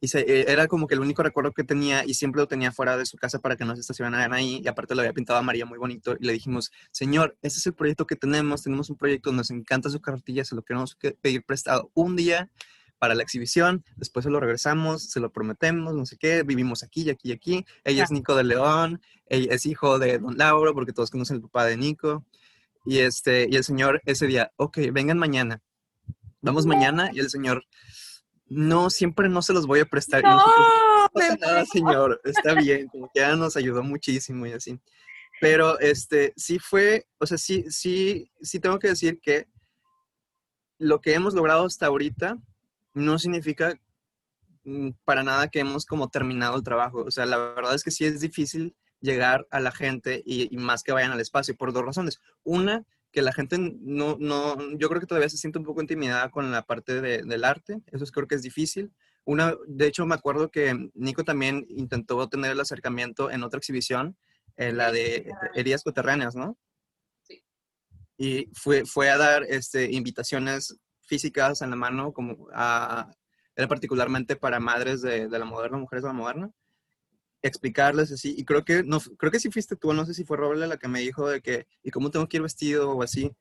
[0.00, 2.70] y se, eh, era como que el único recuerdo que tenía y siempre lo tenía
[2.70, 4.60] fuera de su casa para que no se estacionaran ahí.
[4.62, 6.16] Y aparte lo había pintado a María muy bonito.
[6.20, 8.62] Y le dijimos, señor, ese es el proyecto que tenemos.
[8.62, 12.50] Tenemos un proyecto, nos encanta su cartilla, se lo queremos pedir prestado un día
[12.98, 13.84] para la exhibición.
[13.96, 16.44] Después se lo regresamos, se lo prometemos, no sé qué.
[16.44, 17.66] Vivimos aquí y aquí y aquí.
[17.82, 19.00] Ella es Nico de León.
[19.26, 22.24] Ella es hijo de Don Lauro, porque todos conocen el papá de Nico.
[22.84, 25.62] Y, este, y el señor ese día, ok, vengan mañana.
[26.40, 27.10] Vamos mañana.
[27.12, 27.64] Y el señor
[28.46, 30.22] no, siempre no se los voy a prestar.
[30.22, 30.42] No,
[31.12, 34.80] pasa nada, señor, está bien, como que ya nos ayudó muchísimo y así.
[35.40, 39.46] Pero este, sí fue, o sea, sí, sí, sí tengo que decir que
[40.78, 42.38] lo que hemos logrado hasta ahorita
[42.94, 43.78] no significa
[44.64, 47.04] mm, para nada que hemos como terminado el trabajo.
[47.06, 50.58] O sea, la verdad es que sí es difícil llegar a la gente y, y
[50.58, 52.20] más que vayan al espacio por dos razones.
[52.42, 56.30] Una, que la gente no, no, yo creo que todavía se siente un poco intimidada
[56.30, 58.92] con la parte de, del arte, eso es, creo que es difícil.
[59.24, 64.16] Una, de hecho, me acuerdo que Nico también intentó tener el acercamiento en otra exhibición,
[64.56, 66.56] en la de heridas coterráneas, ¿no?
[67.22, 67.42] Sí.
[68.16, 73.10] Y fue, fue a dar este, invitaciones físicas en la mano, como a,
[73.54, 76.50] era particularmente para madres de, de la moderna, mujeres de la moderna
[77.42, 78.34] explicarles así.
[78.36, 80.76] Y creo que, no, creo que sí fuiste tú, no sé si fue Roble la
[80.76, 83.32] que me dijo de que, ¿y cómo tengo que ir vestido o así?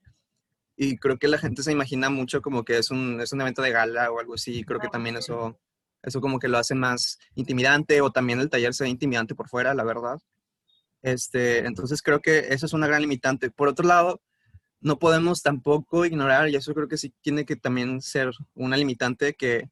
[0.76, 3.62] Y creo que la gente se imagina mucho como que es un, es un evento
[3.62, 4.64] de gala o algo así.
[4.64, 5.60] Creo que también eso,
[6.04, 9.50] eso como que lo hace más intimidante o también el taller se ve intimidante por
[9.50, 10.20] fuera, la verdad.
[11.02, 13.50] Este, entonces creo que eso es una gran limitante.
[13.50, 14.22] Por otro lado,
[14.80, 19.34] no podemos tampoco ignorar, y eso creo que sí tiene que también ser una limitante,
[19.34, 19.70] que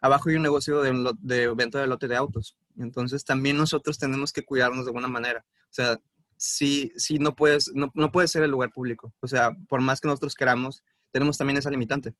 [0.00, 2.56] abajo hay un negocio de, de venta de lote de autos.
[2.78, 5.44] Entonces también nosotros tenemos que cuidarnos de alguna manera.
[5.64, 6.00] O sea,
[6.36, 9.14] sí, sí no puedes, no, no puede ser el lugar público.
[9.20, 12.14] O sea, por más que nosotros queramos, tenemos también esa limitante.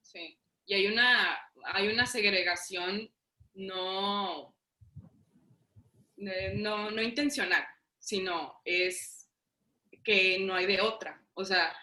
[0.00, 1.38] Sí, y hay una,
[1.72, 3.10] hay una segregación
[3.54, 4.54] no,
[6.16, 7.64] no, no intencional,
[7.98, 9.28] sino es
[10.02, 11.24] que no hay de otra.
[11.34, 11.74] O sea,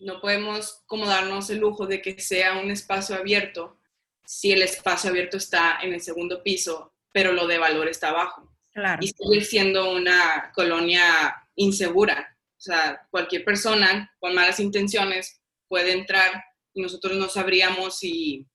[0.00, 3.78] no podemos como darnos el lujo de que sea un espacio abierto
[4.24, 8.52] si el espacio abierto está en el segundo piso pero lo de valor está abajo.
[8.72, 8.98] Claro.
[9.02, 12.36] Y sigue siendo una colonia insegura.
[12.56, 16.44] O sea, cualquier persona con malas intenciones puede entrar
[16.74, 18.46] y nosotros no sabríamos si,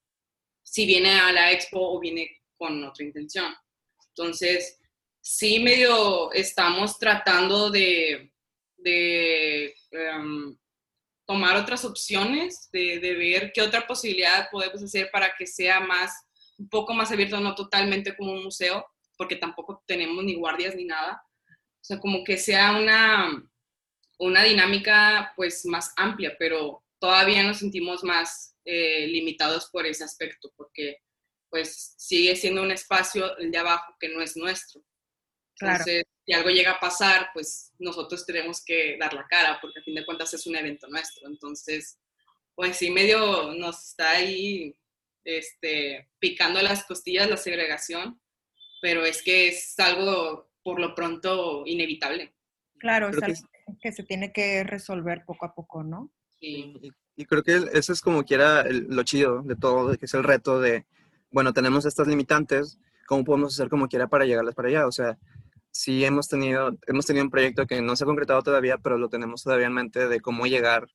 [0.62, 3.54] si viene a la expo o viene con otra intención.
[4.08, 4.78] Entonces,
[5.20, 8.32] sí medio estamos tratando de,
[8.76, 10.56] de em,
[11.26, 16.10] tomar otras opciones, de, de, ver qué otra posibilidad podemos hacer para que sea más,
[16.58, 20.84] un poco más abierto, no totalmente como un museo, porque tampoco tenemos ni guardias ni
[20.84, 21.22] nada.
[21.46, 23.50] O sea, como que sea una,
[24.18, 30.52] una dinámica pues más amplia, pero todavía nos sentimos más eh, limitados por ese aspecto,
[30.56, 30.98] porque
[31.48, 34.82] pues sigue siendo un espacio el de abajo que no es nuestro.
[35.60, 39.82] Entonces, si algo llega a pasar, pues nosotros tenemos que dar la cara, porque a
[39.82, 41.26] fin de cuentas es un evento nuestro.
[41.26, 41.98] Entonces,
[42.54, 44.76] pues sí, medio nos está ahí
[45.28, 48.18] este, picando las costillas la segregación,
[48.80, 52.34] pero es que es algo por lo pronto inevitable.
[52.78, 53.38] Claro, es algo
[53.82, 56.10] que se tiene que resolver poco a poco, ¿no?
[56.40, 56.92] Y,
[57.28, 60.86] creo que eso es como quiera lo chido de todo, que es el reto de,
[61.30, 64.86] bueno, tenemos estas limitantes, ¿cómo podemos hacer como quiera para llegarlas para allá?
[64.86, 65.18] O sea,
[65.70, 69.08] sí hemos tenido, hemos tenido un proyecto que no se ha concretado todavía, pero lo
[69.08, 70.86] tenemos todavía en mente de cómo llegar,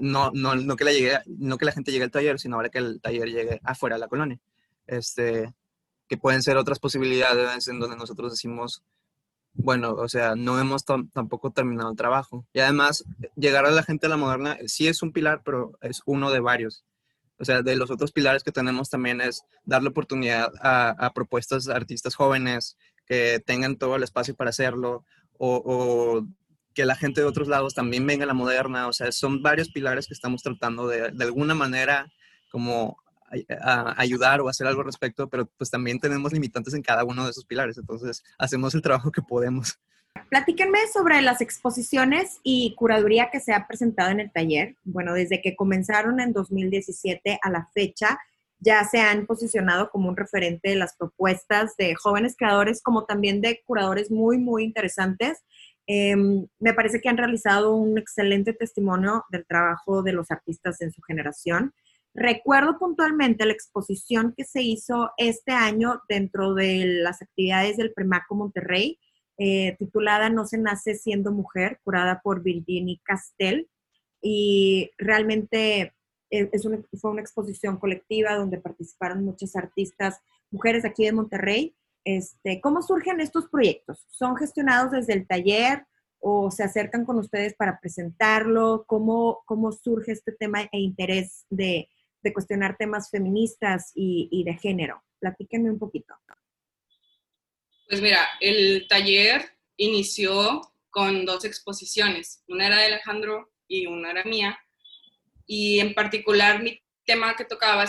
[0.00, 2.68] no, no, no, que, la llegue, no que la gente llegue al taller, sino ahora
[2.68, 4.38] que el taller llegue afuera de la colonia.
[4.86, 5.52] Este,
[6.08, 8.82] que pueden ser otras posibilidades en donde nosotros decimos,
[9.54, 12.46] bueno, o sea, no hemos tampoco terminado el trabajo.
[12.52, 13.04] Y además,
[13.36, 16.40] llegar a la gente a la moderna sí es un pilar, pero es uno de
[16.40, 16.84] varios.
[17.38, 21.74] O sea, de los otros pilares que tenemos también es darle oportunidad a, propuestas de
[21.74, 25.04] artistas jóvenes que tengan todo el espacio para hacerlo,
[25.38, 26.24] o,
[26.74, 28.88] que la gente de otros lados también venga a la moderna.
[28.88, 32.10] O sea, son varios pilares que estamos tratando de, de alguna manera
[32.50, 32.96] como
[33.60, 37.24] a ayudar o hacer algo al respecto, pero pues también tenemos limitantes en cada uno
[37.24, 39.78] de esos pilares, entonces hacemos el trabajo que podemos.
[40.28, 44.76] Platíquenme sobre las exposiciones y curaduría que se ha presentado en el taller.
[44.84, 48.18] Bueno, desde que comenzaron en 2017 a la fecha,
[48.58, 53.40] ya se han posicionado como un referente de las propuestas de jóvenes creadores, como también
[53.40, 55.42] de curadores muy, muy interesantes.
[55.86, 60.92] Em, me parece que han realizado un excelente testimonio del trabajo de los artistas en
[60.92, 61.74] su generación.
[62.14, 68.34] Recuerdo puntualmente la exposición que se hizo este año dentro de las actividades del Premaco
[68.34, 68.98] Monterrey,
[69.38, 73.68] eh, titulada No se nace siendo mujer, curada por Virginie Castell.
[74.20, 75.94] Y realmente
[76.30, 76.50] eh,
[77.00, 81.74] fue una exposición colectiva donde participaron muchas artistas, mujeres aquí de Monterrey.
[82.04, 84.06] Este, ¿Cómo surgen estos proyectos?
[84.10, 85.86] ¿Son gestionados desde el taller
[86.18, 88.84] o se acercan con ustedes para presentarlo?
[88.86, 91.88] ¿Cómo, cómo surge este tema e interés de,
[92.32, 95.02] cuestionar temas feministas y, de género.
[95.18, 96.14] Platíquenme un poquito.
[97.88, 100.60] Pues mira, el taller inició
[100.90, 102.44] con dos exposiciones.
[102.46, 104.58] Una era de Alejandro y una era mía.
[105.46, 107.86] Y en particular mi tema que tocaba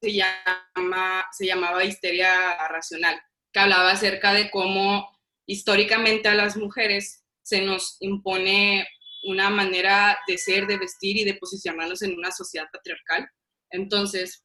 [0.00, 3.20] se, llama, se llamaba histeria racional,
[3.52, 5.08] que hablaba acerca de cómo
[5.46, 8.86] históricamente a las mujeres se nos impone
[9.24, 13.28] una manera de ser, de vestir y de posicionarnos en una sociedad patriarcal.
[13.70, 14.44] Entonces,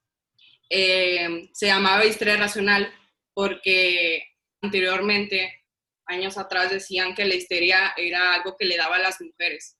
[0.69, 2.93] eh, se llamaba histeria racional
[3.33, 4.23] porque
[4.61, 5.63] anteriormente,
[6.05, 9.77] años atrás, decían que la histeria era algo que le daba a las mujeres,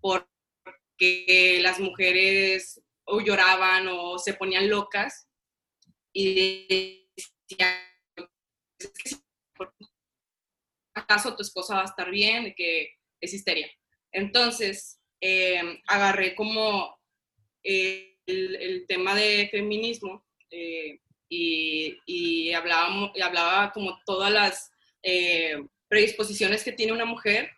[0.00, 5.28] porque las mujeres o lloraban o se ponían locas
[6.12, 6.66] y
[7.48, 7.85] decían,
[10.94, 12.54] ¿acaso tu esposa va a estar bien?
[12.56, 13.70] Que es histeria.
[14.12, 16.96] Entonces, eh, agarré como...
[17.62, 24.70] Eh, el, tema de feminismo eh, y, y, hablaba, como todas las
[25.02, 25.56] eh,
[25.88, 27.50] predisposiciones que tiene una mujer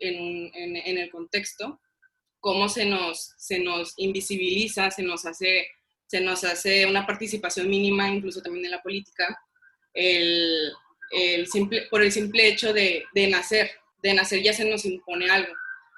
[0.00, 1.80] en, en, el contexto,
[2.40, 5.68] cómo se nos, se nos invisibiliza, se nos, hace,
[6.06, 9.36] se nos hace una participación mínima, incluso también en la política,
[9.98, 10.72] el,
[11.10, 13.70] el simple, por el simple hecho de, de nacer.
[14.02, 15.52] De nacer ya se nos impone algo.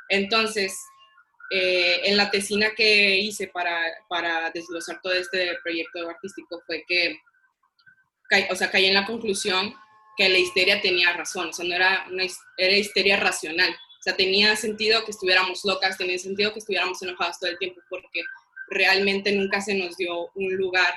[0.09, 0.74] Entonces,
[1.51, 7.18] eh, en la tesina que hice para, para desglosar todo este proyecto artístico fue que,
[8.51, 9.74] o sea, caí en la conclusión
[10.16, 12.24] que la histeria tenía razón, o sea, no era una
[12.57, 17.41] era histeria racional, o sea, tenía sentido que estuviéramos locas, tenía sentido que estuviéramos enojadas
[17.41, 18.22] todo el tiempo, porque
[18.68, 20.95] realmente nunca se nos dio un lugar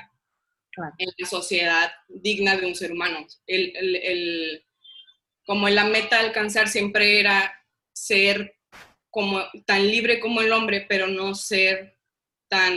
[0.98, 3.26] en la sociedad digna de un ser humano.
[3.46, 4.66] El, el, el,
[5.46, 7.54] como la meta a alcanzar siempre era
[7.92, 8.56] ser
[9.10, 11.98] como tan libre como el hombre, pero no ser
[12.48, 12.76] tan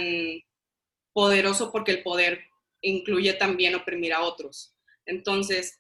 [1.14, 2.44] poderoso porque el poder
[2.82, 4.76] incluye también oprimir a otros.
[5.06, 5.80] Entonces,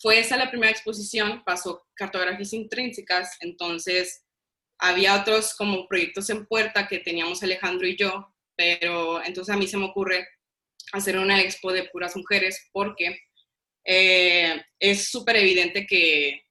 [0.00, 4.24] fue esa la primera exposición, pasó cartografías intrínsecas, entonces
[4.78, 9.68] había otros como proyectos en puerta que teníamos Alejandro y yo, pero entonces a mí
[9.68, 10.26] se me ocurre
[10.92, 13.18] hacer una expo de puras mujeres porque
[13.84, 16.42] eh, es súper evidente que,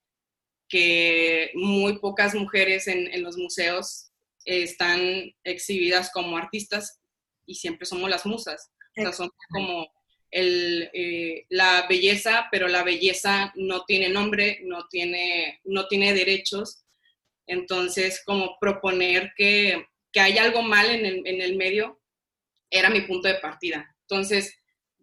[0.67, 4.11] que muy pocas mujeres en, en los museos
[4.45, 6.99] están exhibidas como artistas
[7.45, 8.71] y siempre somos las musas.
[8.97, 9.87] O sea, son como
[10.31, 16.83] el, eh, la belleza, pero la belleza no tiene nombre, no tiene, no tiene derechos.
[17.47, 22.01] Entonces, como proponer que, que hay algo mal en el, en el medio
[22.69, 23.93] era mi punto de partida.
[24.11, 24.53] Entonces,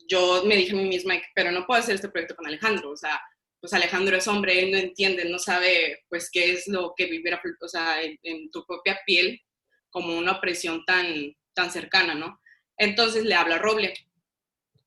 [0.06, 2.96] yo me dije a mí misma, pero no puedo hacer este proyecto con Alejandro, o
[2.96, 3.18] sea,
[3.58, 7.38] pues Alejandro es hombre, él no entiende, no sabe, pues, qué es lo que vivir,
[7.60, 9.40] o sea, en, en tu propia piel
[9.88, 12.38] como una opresión tan, tan cercana, ¿no?
[12.76, 13.94] Entonces le hablo a Roble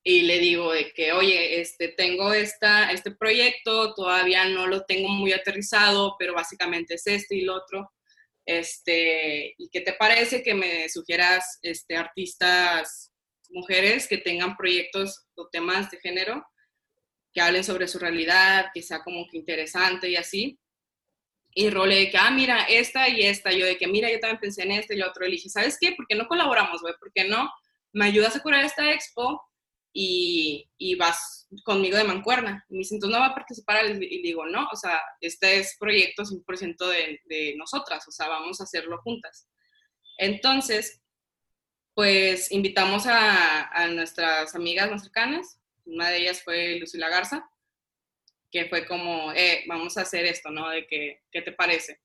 [0.04, 5.10] y le digo de que, oye, este, tengo esta, este proyecto, todavía no lo tengo
[5.10, 7.92] muy aterrizado, pero básicamente es este y lo otro.
[8.46, 13.11] Este, ¿Y qué te parece que me sugieras este, artistas
[13.52, 16.46] mujeres que tengan proyectos o temas de género,
[17.34, 20.60] que hablen sobre su realidad, que sea como que interesante y así?
[21.54, 23.52] Y Role de que, ah, mira, esta y esta.
[23.52, 25.26] Yo de que, mira, yo también pensé en este y otro.
[25.26, 25.94] Y dije, ¿sabes qué?
[25.94, 26.94] ¿Por qué no colaboramos, güey?
[27.00, 27.50] ¿Por qué no
[27.94, 29.42] me ayudas a curar esta expo
[29.94, 32.66] y, y, vas conmigo de mancuerna.
[32.70, 33.86] Y me dice, entonces no va a participar.
[33.86, 38.62] Y digo, no, o sea, este es proyecto 100% de, de nosotras, o sea, vamos
[38.62, 39.50] a hacerlo juntas.
[40.18, 41.02] Entonces,
[42.02, 45.60] pues invitamos a, a, nuestras amigas más cercanas.
[45.86, 47.48] Una de ellas fue Lucila Garza,
[48.50, 50.68] que fue como, eh, vamos a hacer esto, ¿no?
[50.70, 52.02] De que, ¿qué te parece?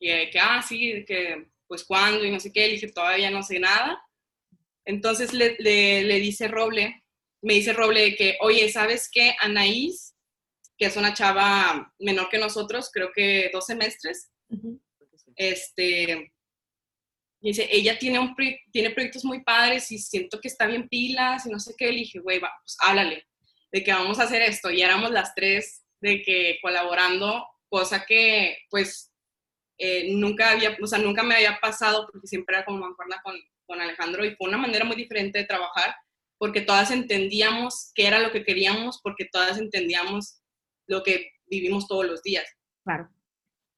[0.00, 2.24] Y de que, ah, sí, que, pues, ¿cuándo?
[2.24, 2.66] Y no sé qué.
[2.66, 4.04] Le dije, todavía no sé nada.
[4.84, 7.04] Entonces le, le, le dice Roble,
[7.42, 9.36] me dice Roble que, oye, ¿sabes qué?
[9.38, 10.16] Anaís,
[10.76, 14.80] que es una chava menor que nosotros, creo que dos semestres, uh -huh.
[15.36, 16.32] este,
[17.50, 18.34] dice, ella tiene, un,
[18.70, 21.86] tiene proyectos muy padres y siento que está bien pilas y no sé qué.
[21.86, 23.26] Le dije, güey, pues háblale,
[23.72, 24.70] de que vamos a hacer esto.
[24.70, 29.12] Y éramos las tres de que colaborando, cosa que pues
[29.78, 33.34] eh, nunca había, o sea, nunca me había pasado porque siempre era como mancuerna con,
[33.66, 35.94] con Alejandro y fue una manera muy diferente de trabajar
[36.38, 40.40] porque todas entendíamos qué era lo que queríamos, porque todas entendíamos
[40.88, 42.44] lo que vivimos todos los días.
[42.84, 43.08] Claro.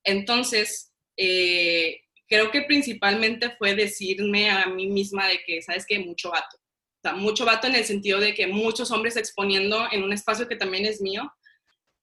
[0.03, 5.99] Entonces, eh, creo que principalmente fue decirme a mí misma de que, ¿sabes qué?
[5.99, 6.57] Mucho vato.
[6.57, 10.49] O sea, mucho vato en el sentido de que muchos hombres exponiendo en un espacio
[10.49, 11.31] que también es mío,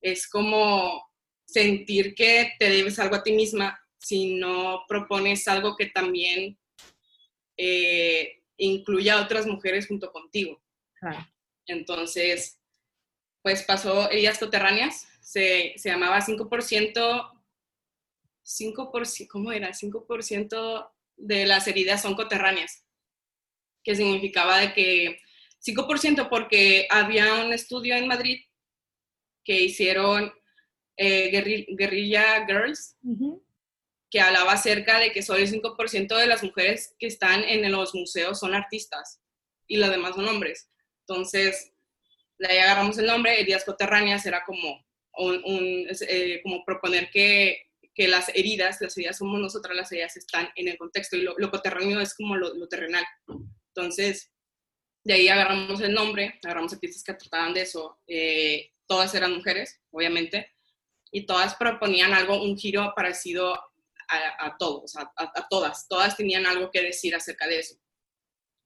[0.01, 1.09] es como
[1.45, 6.57] sentir que te debes algo a ti misma si no propones algo que también
[7.57, 10.61] eh, incluya a otras mujeres junto contigo.
[11.67, 12.59] Entonces,
[13.41, 17.40] pues pasó Heridas Coterráneas, se, se llamaba 5%,
[18.43, 19.71] 5%, ¿cómo era?
[19.71, 22.85] 5% de las heridas son coterráneas,
[23.83, 25.19] que significaba de que
[25.65, 28.39] 5% porque había un estudio en Madrid
[29.43, 30.31] que hicieron
[30.97, 33.41] eh, guerrilla girls, uh -huh
[34.11, 37.95] que hablaba acerca de que solo el 5% de las mujeres que están en los
[37.95, 39.21] museos son artistas
[39.67, 40.69] y las demás son hombres.
[41.07, 41.71] Entonces,
[42.37, 47.70] de ahí agarramos el nombre, heridas coterráneas era como, un, un eh, como proponer que,
[47.93, 51.35] que, las heridas, las heridas somos nosotras, las heridas están en el contexto y lo,
[51.37, 53.05] lo coterráneo es como lo, lo, terrenal.
[53.67, 54.31] Entonces,
[55.03, 57.99] de ahí agarramos el nombre, agarramos artistas que trataban de eso.
[58.07, 60.51] Eh, todas eran mujeres, obviamente,
[61.11, 66.45] y todas proponían algo, un giro parecido a, a todos, a, a, todas, todas tenían
[66.45, 67.75] algo que decir acerca de eso.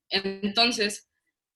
[0.09, 1.09] Entonces,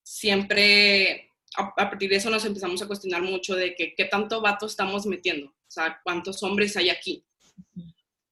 [0.04, 4.66] siempre a, partir de eso nos empezamos a cuestionar mucho de que, qué tanto vato
[4.66, 7.26] estamos metiendo, o sea, cuántos hombres hay aquí.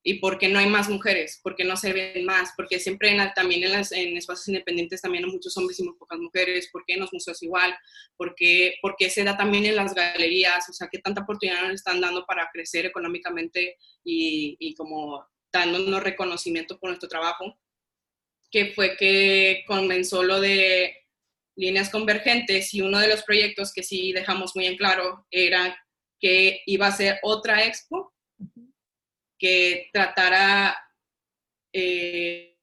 [0.04, 1.40] ¿Y por qué no hay más mujeres?
[1.44, 2.52] ¿Por qué no se ven más?
[2.56, 5.98] Porque siempre en, también en, las, en espacios independientes también hay muchos hombres y muy
[5.98, 6.70] pocas mujeres.
[6.72, 7.78] ¿Por qué en los museos igual?
[8.16, 10.70] ¿Por qué, ¿Por qué se da también en las galerías?
[10.70, 16.04] O sea, ¿qué tanta oportunidad nos están dando para crecer económicamente y, y como dándonos
[16.04, 17.60] reconocimiento por nuestro trabajo,
[18.52, 20.96] que fue que comenzó lo de
[21.56, 25.78] líneas convergentes y uno de los proyectos que sí dejamos muy en claro era
[26.20, 28.14] que iba a ser otra expo
[29.38, 30.76] que tratara
[31.72, 32.58] eh,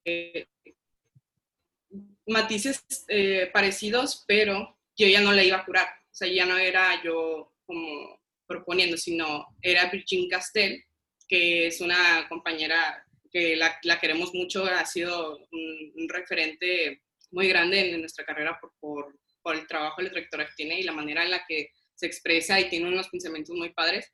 [2.27, 5.89] matices eh, parecidos, pero yo ya no la iba a curar.
[6.11, 10.85] O sea, ya no era yo como proponiendo, sino era Virgin Castell,
[11.27, 17.03] que es una compañera que la, la queremos mucho, ha sido un, un, referente
[17.33, 20.85] muy grande en, nuestra carrera por, por, por el trabajo, la trayectoria que tiene y
[20.85, 24.13] la manera en la que se expresa y tiene unos pensamientos muy padres,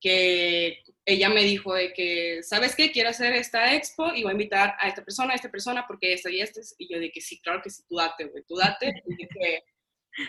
[0.00, 2.90] que ella me dijo de que, ¿sabes qué?
[2.90, 6.12] Quiero hacer esta expo y voy a invitar a esta persona, a esta persona, porque
[6.12, 6.60] esta y esta.
[6.78, 8.92] Y yo de que sí, claro que sí, tú date, güey, tú date.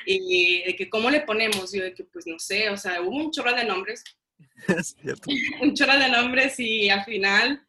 [0.05, 1.73] Y, de que, ¿cómo le ponemos?
[1.73, 4.03] Yo de que, pues no sé, o sea, hubo un chorro de nombres.
[5.61, 7.67] un chorro de nombres y al final,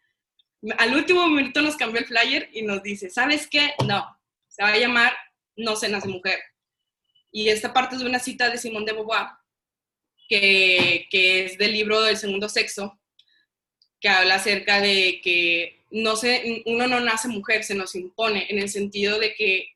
[0.76, 3.72] al último minuto nos cambió el flyer y nos dice, ¿sabes qué?
[3.86, 4.04] No,
[4.48, 5.14] se va a llamar
[5.56, 6.40] No se nace mujer.
[7.32, 9.28] Y esta parte es de una cita de Simón de Beauvoir,
[10.28, 12.97] que, que es del libro del segundo sexo,
[14.00, 18.58] que habla acerca de que no se, uno no nace mujer, se nos impone, en
[18.58, 19.70] el sentido de que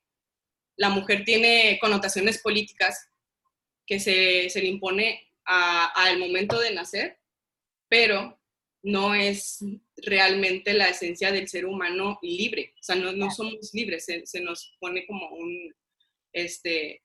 [0.77, 3.09] la mujer tiene connotaciones políticas
[3.87, 7.19] que se, se le impone al momento de nacer,
[7.89, 8.39] pero
[8.83, 9.59] no es
[9.97, 12.75] realmente la esencia del ser humano libre.
[12.81, 15.75] O sea, no, no somos libres, se, se, nos pone como un,
[16.33, 17.03] este,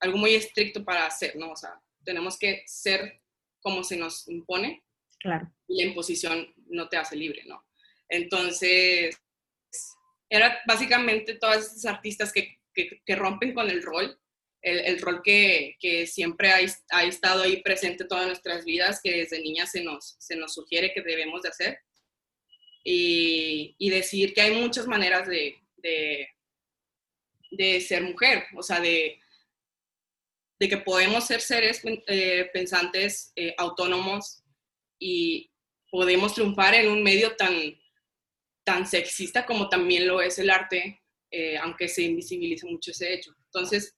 [0.00, 1.52] algo muy estricto para hacer, ¿no?
[1.52, 3.20] O sea, tenemos que ser
[3.60, 4.84] como se nos impone.
[5.26, 5.52] Claro.
[5.66, 7.64] La imposición no te hace libre, ¿no?
[8.08, 9.20] Entonces,
[10.30, 14.16] era básicamente todas esas artistas que, que, rompen con el rol,
[14.62, 16.58] el, rol que, que siempre ha,
[16.90, 20.92] ha, estado ahí presente todas nuestras vidas, que desde niñas se nos, se nos sugiere
[20.92, 21.80] que debemos de hacer.
[22.84, 26.28] Y, y decir que hay muchas maneras de, de,
[27.50, 29.18] de ser mujer, o sea, de,
[30.60, 34.44] de que podemos ser seres eh, pensantes eh, autónomos
[34.98, 35.50] y
[35.90, 37.54] podemos triunfar en un medio tan,
[38.64, 43.34] tan sexista como también lo es el arte, eh, aunque se invisibilice mucho ese hecho.
[43.46, 43.94] Entonces,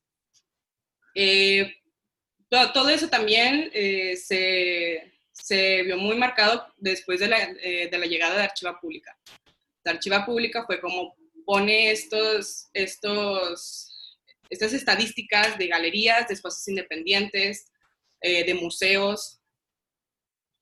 [2.48, 8.36] todo, todo, eso también se, se, vio muy marcado después de la, de la, llegada
[8.36, 9.18] de Archiva Pública.
[9.84, 13.88] La Archiva Pública fue como pone estos, estos
[14.50, 17.66] estas estadísticas de galerías, de espacios independientes,
[18.20, 19.37] eh, de museos,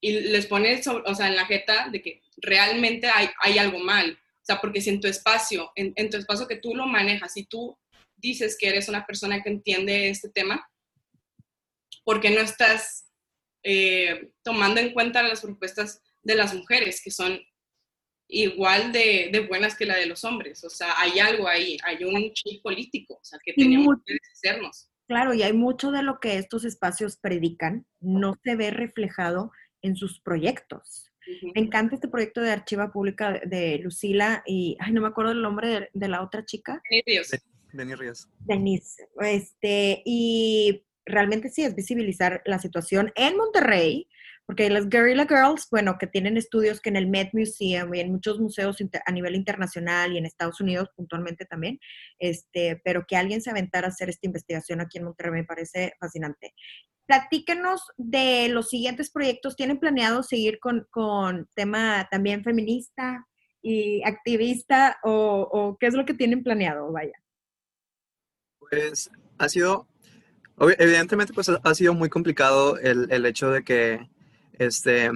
[0.00, 4.12] y les pones o sea, en la jeta de que realmente hay, hay algo mal.
[4.12, 7.32] O sea, porque si en tu espacio, en, en, tu espacio que tú lo manejas,
[7.32, 7.76] si tú
[8.16, 10.68] dices que eres una persona que entiende este tema,
[12.04, 13.06] ¿por qué no estás
[13.68, 17.36] eh, tomando en cuenta las propuestas de las mujeres, que son
[18.28, 20.62] igual de, de, buenas que la de los hombres.
[20.62, 24.88] O sea, hay algo ahí, hay un chip político, o sea, que tenemos que hacernos.
[25.08, 29.50] Claro, y hay mucho de lo que estos espacios predican, no se ve reflejado
[29.86, 31.10] en sus proyectos.
[31.54, 35.42] Me encanta este proyecto de archiva pública de Lucila y, ay, no me acuerdo el
[35.42, 36.80] nombre de, de la otra chica.
[37.72, 38.28] Denis Ríos.
[38.40, 38.96] Denis.
[39.20, 44.08] Este, y realmente sí es visibilizar la situación en Monterrey,
[44.46, 48.12] porque las Guerrilla Girls, bueno, que tienen estudios que en el Met Museum y en
[48.12, 51.80] muchos museos a nivel internacional y en Estados Unidos puntualmente también,
[52.18, 55.94] este, pero que alguien se aventara a hacer esta investigación aquí en Monterrey me parece
[55.98, 56.54] fascinante.
[57.06, 59.56] Platíquenos de los siguientes proyectos.
[59.56, 63.26] ¿Tienen planeado seguir con, con tema también feminista
[63.62, 66.90] y activista o, qué es lo que tienen planeado?
[66.92, 67.14] Vaya.
[68.58, 69.86] Pues ha sido,
[70.58, 74.08] evidentemente, pues ha sido muy complicado el, el hecho de que
[74.58, 75.10] este,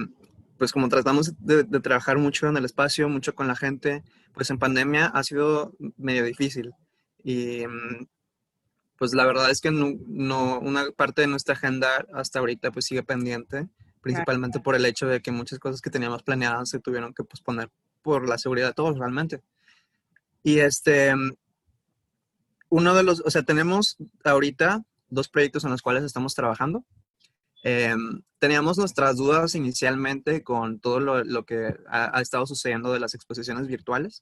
[0.61, 4.59] pues como tratamos de, trabajar mucho en el espacio, mucho con la gente, pues en
[4.59, 6.71] pandemia ha sido medio difícil.
[7.23, 8.07] Y mm,
[9.01, 13.01] pues la verdad es que no, una parte de nuestra agenda hasta ahorita pues sigue
[13.01, 13.67] pendiente,
[13.99, 17.71] principalmente por el hecho de que muchas cosas que teníamos planeadas se tuvieron que posponer
[18.03, 19.41] por la seguridad de todos realmente.
[20.43, 21.15] Y este,
[22.69, 26.85] uno de los, o sea, tenemos ahorita dos proyectos en los cuales estamos trabajando.
[27.63, 27.95] Eh,
[28.37, 33.15] teníamos nuestras dudas inicialmente con todo lo, lo que ha, ha, estado sucediendo de las
[33.15, 34.21] exposiciones virtuales,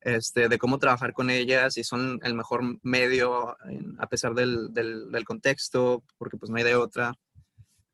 [0.00, 3.56] este, de cómo trabajar con ellas, y son el mejor medio
[3.98, 7.14] a pesar del, del, contexto, porque pues no hay de otra.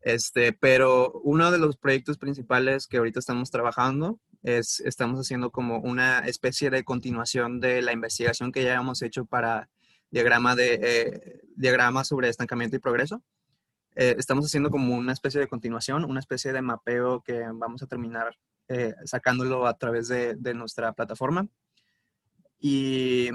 [0.01, 5.79] Este, pero uno de los proyectos principales que ahorita estamos trabajando es, estamos haciendo como
[5.79, 9.71] una especie de continuación de la investigación que ya hemos hecho para
[10.11, 13.23] diagrama, de, eh, diagrama sobre estancamiento y progreso
[13.97, 17.87] eh, estamos haciendo como una especie de continuación, una especie de mapeo que vamos a
[17.87, 18.37] terminar
[18.69, 21.47] eh, sacándolo a través de, de, nuestra plataforma.
[22.67, 23.29] Y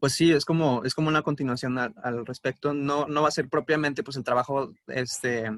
[0.00, 2.74] pues sí, es como, es como una continuación al, respecto.
[2.74, 5.48] No, no va a ser propiamente pues el trabajo este,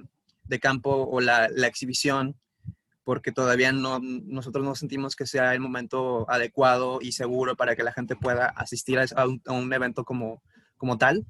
[0.45, 2.37] de campo o la, exhibición,
[3.03, 7.85] porque todavía no, nosotros no sentimos que sea el momento adecuado y seguro para que
[7.85, 10.43] la gente pueda asistir a, a, un, a un evento como,
[10.77, 11.27] como tal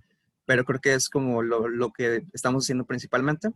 [0.46, 3.48] pero creo que es como lo, lo, que estamos haciendo principalmente.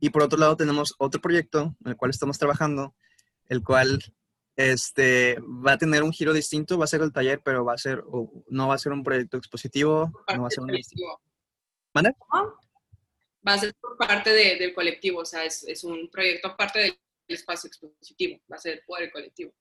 [0.00, 2.94] Y por otro lado tenemos otro proyecto en el cual estamos trabajando,
[3.48, 4.02] el cual
[4.56, 7.78] este, va a tener un giro distinto, va a ser el taller, pero va a
[7.78, 8.02] ser,
[8.48, 10.70] no va a ser un proyecto expositivo, no va a ser un...
[13.46, 16.78] Va a ser por parte de, del colectivo, o sea, es, es, un proyecto aparte
[16.78, 16.98] del
[17.28, 19.52] espacio expositivo, va a ser por el colectivo.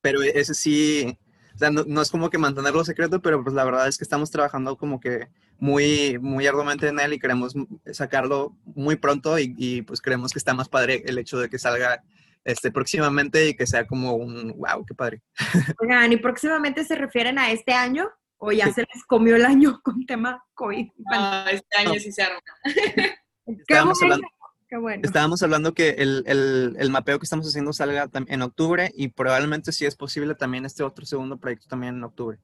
[0.00, 1.16] Pero ese sí,
[1.54, 4.02] o sea, no, no, es como que mantenerlo secreto, pero pues la verdad es que
[4.02, 5.28] estamos trabajando como que
[5.58, 7.54] muy, muy arduamente en él y queremos
[7.92, 11.60] sacarlo muy pronto y, y, pues creemos que está más padre el hecho de que
[11.60, 12.02] salga
[12.44, 15.22] este, próximamente y que sea como un, wow, qué padre.
[15.80, 18.08] Oigan, ¿y próximamente se refieren a este año?
[18.38, 20.88] ¿O ya se les comió el año con tema COVID?
[21.12, 22.40] Ah, este año sí se arma.
[23.46, 24.28] Estábamos hablando,
[24.68, 25.02] Qué bueno.
[25.04, 29.72] Estábamos hablando que el, el, el, mapeo que estamos haciendo salga en octubre y probablemente
[29.72, 32.38] si es posible también este otro segundo proyecto también en octubre.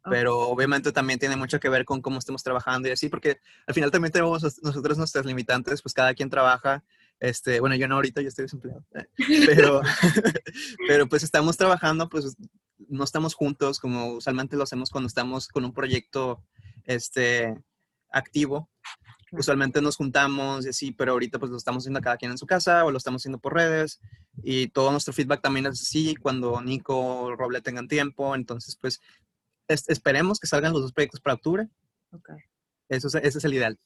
[0.00, 0.10] Okay.
[0.10, 3.74] Pero obviamente también tiene mucho que ver con cómo estemos trabajando y así, porque al
[3.74, 6.82] final también tenemos nosotros nuestras limitantes, pues cada quien trabaja.
[7.20, 8.84] Este, bueno, yo no ahorita, yo estoy desempleado,
[9.46, 9.80] pero,
[10.86, 12.36] pero pues estamos trabajando, pues
[12.88, 16.44] no estamos juntos como usualmente lo hacemos cuando estamos con un proyecto
[16.84, 17.56] este,
[18.10, 18.70] activo
[19.32, 22.46] usualmente nos juntamos y así, pero ahorita pues lo estamos haciendo cada quien en su
[22.46, 24.00] casa o lo estamos haciendo por redes
[24.42, 29.00] y todo nuestro feedback también es así cuando Nico o Roble tengan tiempo, entonces pues
[29.68, 31.68] es, esperemos que salgan los dos proyectos para octubre.
[32.10, 32.36] Okay.
[32.88, 33.78] Eso, ese es el ideal,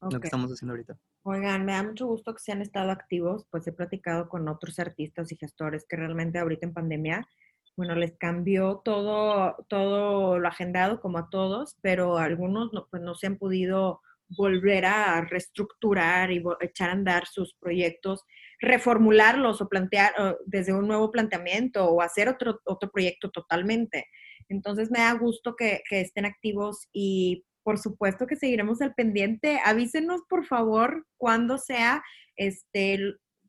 [0.00, 0.14] okay.
[0.14, 0.98] lo que estamos haciendo ahorita.
[1.22, 4.78] Oigan, me da mucho gusto que se han estado activos, pues he platicado con otros
[4.78, 7.28] artistas y gestores que realmente ahorita en pandemia,
[7.76, 13.14] bueno, les cambió todo, todo lo agendado como a todos, pero algunos no, pues no
[13.14, 18.24] se han podido volver a reestructurar y echar a andar sus proyectos,
[18.60, 20.12] reformularlos o plantear
[20.44, 24.06] desde un nuevo planteamiento o hacer otro, otro proyecto totalmente.
[24.48, 29.60] Entonces me da gusto que, que estén activos y por supuesto que seguiremos al pendiente.
[29.62, 32.02] Avísenos por favor cuando sea,
[32.34, 32.98] este,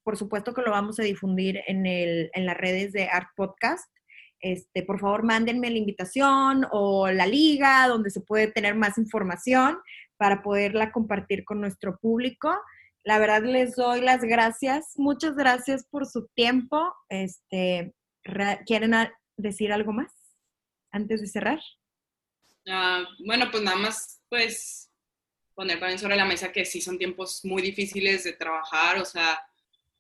[0.03, 3.89] por supuesto que lo vamos a difundir en, el, en las redes de Art Podcast.
[4.41, 9.78] Este, por favor, mándenme la invitación o la liga donde se puede tener más información
[10.17, 12.53] para poderla compartir con nuestro público.
[13.05, 14.95] La verdad les doy las gracias.
[14.97, 16.93] Muchas gracias por su tiempo.
[17.07, 17.93] Este,
[18.65, 18.95] ¿Quieren
[19.38, 20.11] decir algo más
[20.91, 21.59] antes de cerrar?
[22.70, 24.91] Uh, bueno, pues nada más, pues
[25.55, 29.41] poner también sobre la mesa que sí son tiempos muy difíciles de trabajar, o sea,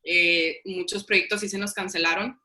[0.03, 2.39] eh, muchos proyectos sí se nos cancelaron.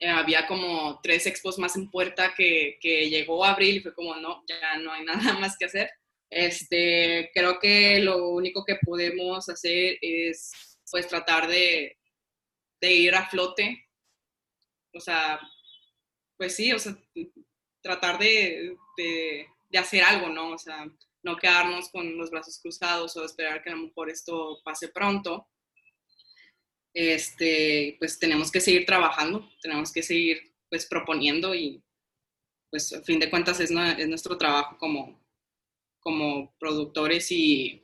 [0.00, 4.16] Eh, había como tres expos más en puerta que, que llegó abril y fue como,
[4.16, 5.88] no, ya no hay nada más que hacer.
[6.28, 10.50] Este, creo que lo único que podemos hacer es
[10.90, 11.96] pues tratar de,
[12.80, 13.86] de ir a flote.
[14.92, 15.40] O sea,
[16.36, 16.96] pues sí, o sea,
[17.84, 20.52] tratar de, de, hacer algo, ¿no?
[20.52, 20.88] O sea,
[21.22, 25.46] no quedarnos con los brazos cruzados o esperar que a lo mejor esto pase pronto.
[26.94, 31.82] Este, pues tenemos que seguir trabajando, tenemos que seguir pues proponiendo y
[32.70, 35.20] pues a fin de cuentas es, es nuestro trabajo como,
[36.00, 37.82] como productores y,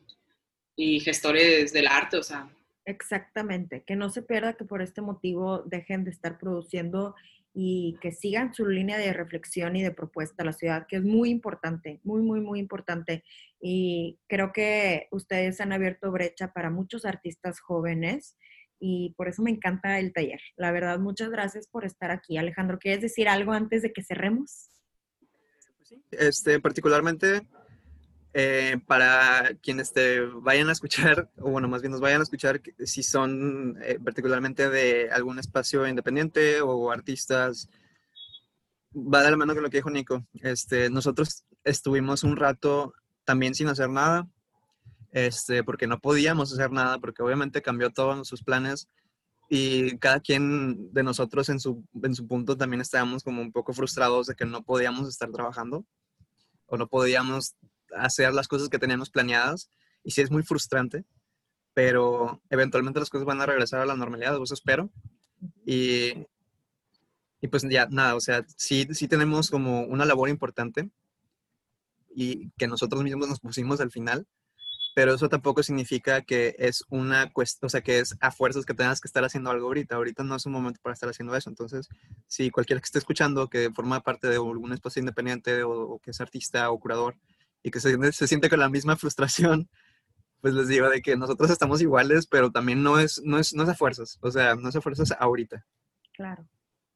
[0.77, 2.49] y gestores del arte, o sea.
[2.87, 7.15] Exactamente, que no se pierda que por este motivo dejen de estar produciendo
[7.53, 11.03] y que sigan su línea de reflexión y de propuesta a la ciudad, que es
[11.03, 13.25] muy importante, muy, muy, muy importante.
[13.61, 18.37] Y creo que ustedes han abierto brecha para muchos artistas jóvenes
[18.79, 20.41] y por eso me encanta el taller.
[20.57, 22.39] La verdad, muchas gracias por estar aquí.
[22.39, 24.71] Alejandro, ¿quieres decir algo antes de que cerremos?
[26.13, 27.43] Este, particularmente
[28.33, 32.61] eh, para quienes te vayan a escuchar, o bueno, más bien nos vayan a escuchar,
[32.85, 37.69] si son eh, particularmente de algún espacio independiente o artistas,
[38.95, 40.25] va de la mano con lo que dijo Nico.
[40.35, 44.29] Este, nosotros estuvimos un rato también sin hacer nada,
[45.13, 48.89] este, porque no podíamos hacer nada, porque obviamente cambió todos sus planes
[49.49, 53.73] y cada quien de nosotros en su, en su punto también estábamos como un poco
[53.73, 55.85] frustrados de que no podíamos estar trabajando
[56.67, 57.57] o no podíamos
[57.97, 59.71] hacer las cosas que teníamos planeadas
[60.03, 61.05] y sí es muy frustrante,
[61.75, 64.91] pero eventualmente las cosas van a regresar a la normalidad, eso espero.
[65.65, 66.27] Y,
[67.41, 70.91] y pues ya, nada, o sea, sí, sí tenemos como una labor importante
[72.15, 74.27] y que nosotros mismos nos pusimos al final,
[74.95, 78.75] pero eso tampoco significa que es una cuestión, o sea, que es a fuerzas que
[78.75, 79.95] tengas que estar haciendo algo ahorita.
[79.95, 81.49] Ahorita no es un momento para estar haciendo eso.
[81.49, 81.89] Entonces,
[82.27, 86.11] si cualquiera que esté escuchando que forma parte de algún espacio independiente o, o que
[86.11, 87.17] es artista o curador,
[87.63, 89.69] y que se, se, siente con la misma frustración,
[90.41, 93.65] pues les digo de que nosotros estamos iguales, pero también no es, no es, no
[93.65, 95.65] es a fuerzas, o sea, no es a fuerzas ahorita.
[96.13, 96.49] Claro,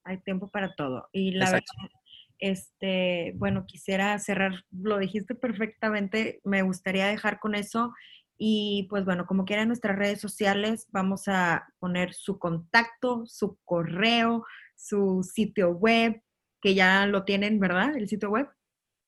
[0.04, 1.08] hay tiempo para todo.
[1.12, 1.72] Y la Exacto.
[1.76, 2.00] verdad,
[2.38, 7.94] este, bueno, quisiera cerrar, lo dijiste perfectamente, me gustaría dejar con eso.
[8.36, 14.44] Y pues bueno, como quieran nuestras redes sociales, vamos a poner su contacto, su correo,
[14.74, 16.20] su sitio web,
[16.60, 17.96] que ya lo tienen, ¿verdad?
[17.96, 18.48] El sitio web.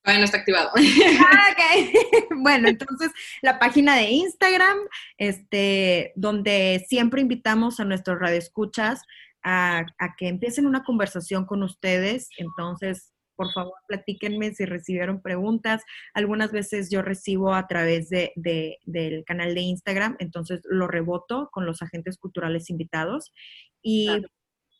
[0.06, 0.70] Todavía no está activado.
[1.18, 2.26] Ah, ok.
[2.36, 3.10] bueno, entonces
[3.42, 4.78] la página de Instagram,
[5.18, 9.02] este, donde siempre invitamos a nuestros radioescuchas
[9.42, 12.28] a, a que empiecen una conversación con ustedes.
[12.38, 15.82] Entonces, por favor, platíquenme si recibieron preguntas.
[16.14, 21.50] Algunas veces yo recibo a través de, de, del canal de Instagram, entonces lo reboto
[21.50, 23.32] con los agentes culturales invitados.
[23.82, 24.22] Y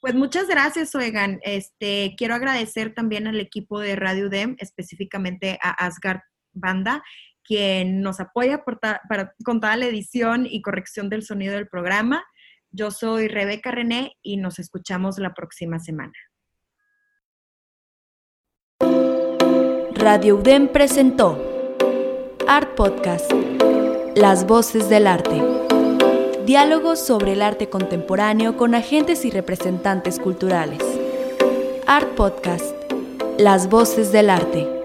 [0.01, 1.41] pues muchas gracias, Oegan.
[1.43, 6.21] Este, quiero agradecer también al equipo de Radio DEM, específicamente a Asgard
[6.53, 7.03] Banda,
[7.45, 12.25] quien nos apoya para, con toda la edición y corrección del sonido del programa.
[12.71, 16.15] Yo soy Rebeca René y nos escuchamos la próxima semana.
[19.95, 21.43] Radio UDEM presentó
[22.47, 23.33] Art Podcast,
[24.15, 25.56] Las Voces del Arte.
[26.47, 30.81] Diálogos sobre el arte contemporáneo con agentes y representantes culturales.
[31.89, 32.73] Art Podcast,
[33.37, 34.76] Las Voces del Arte.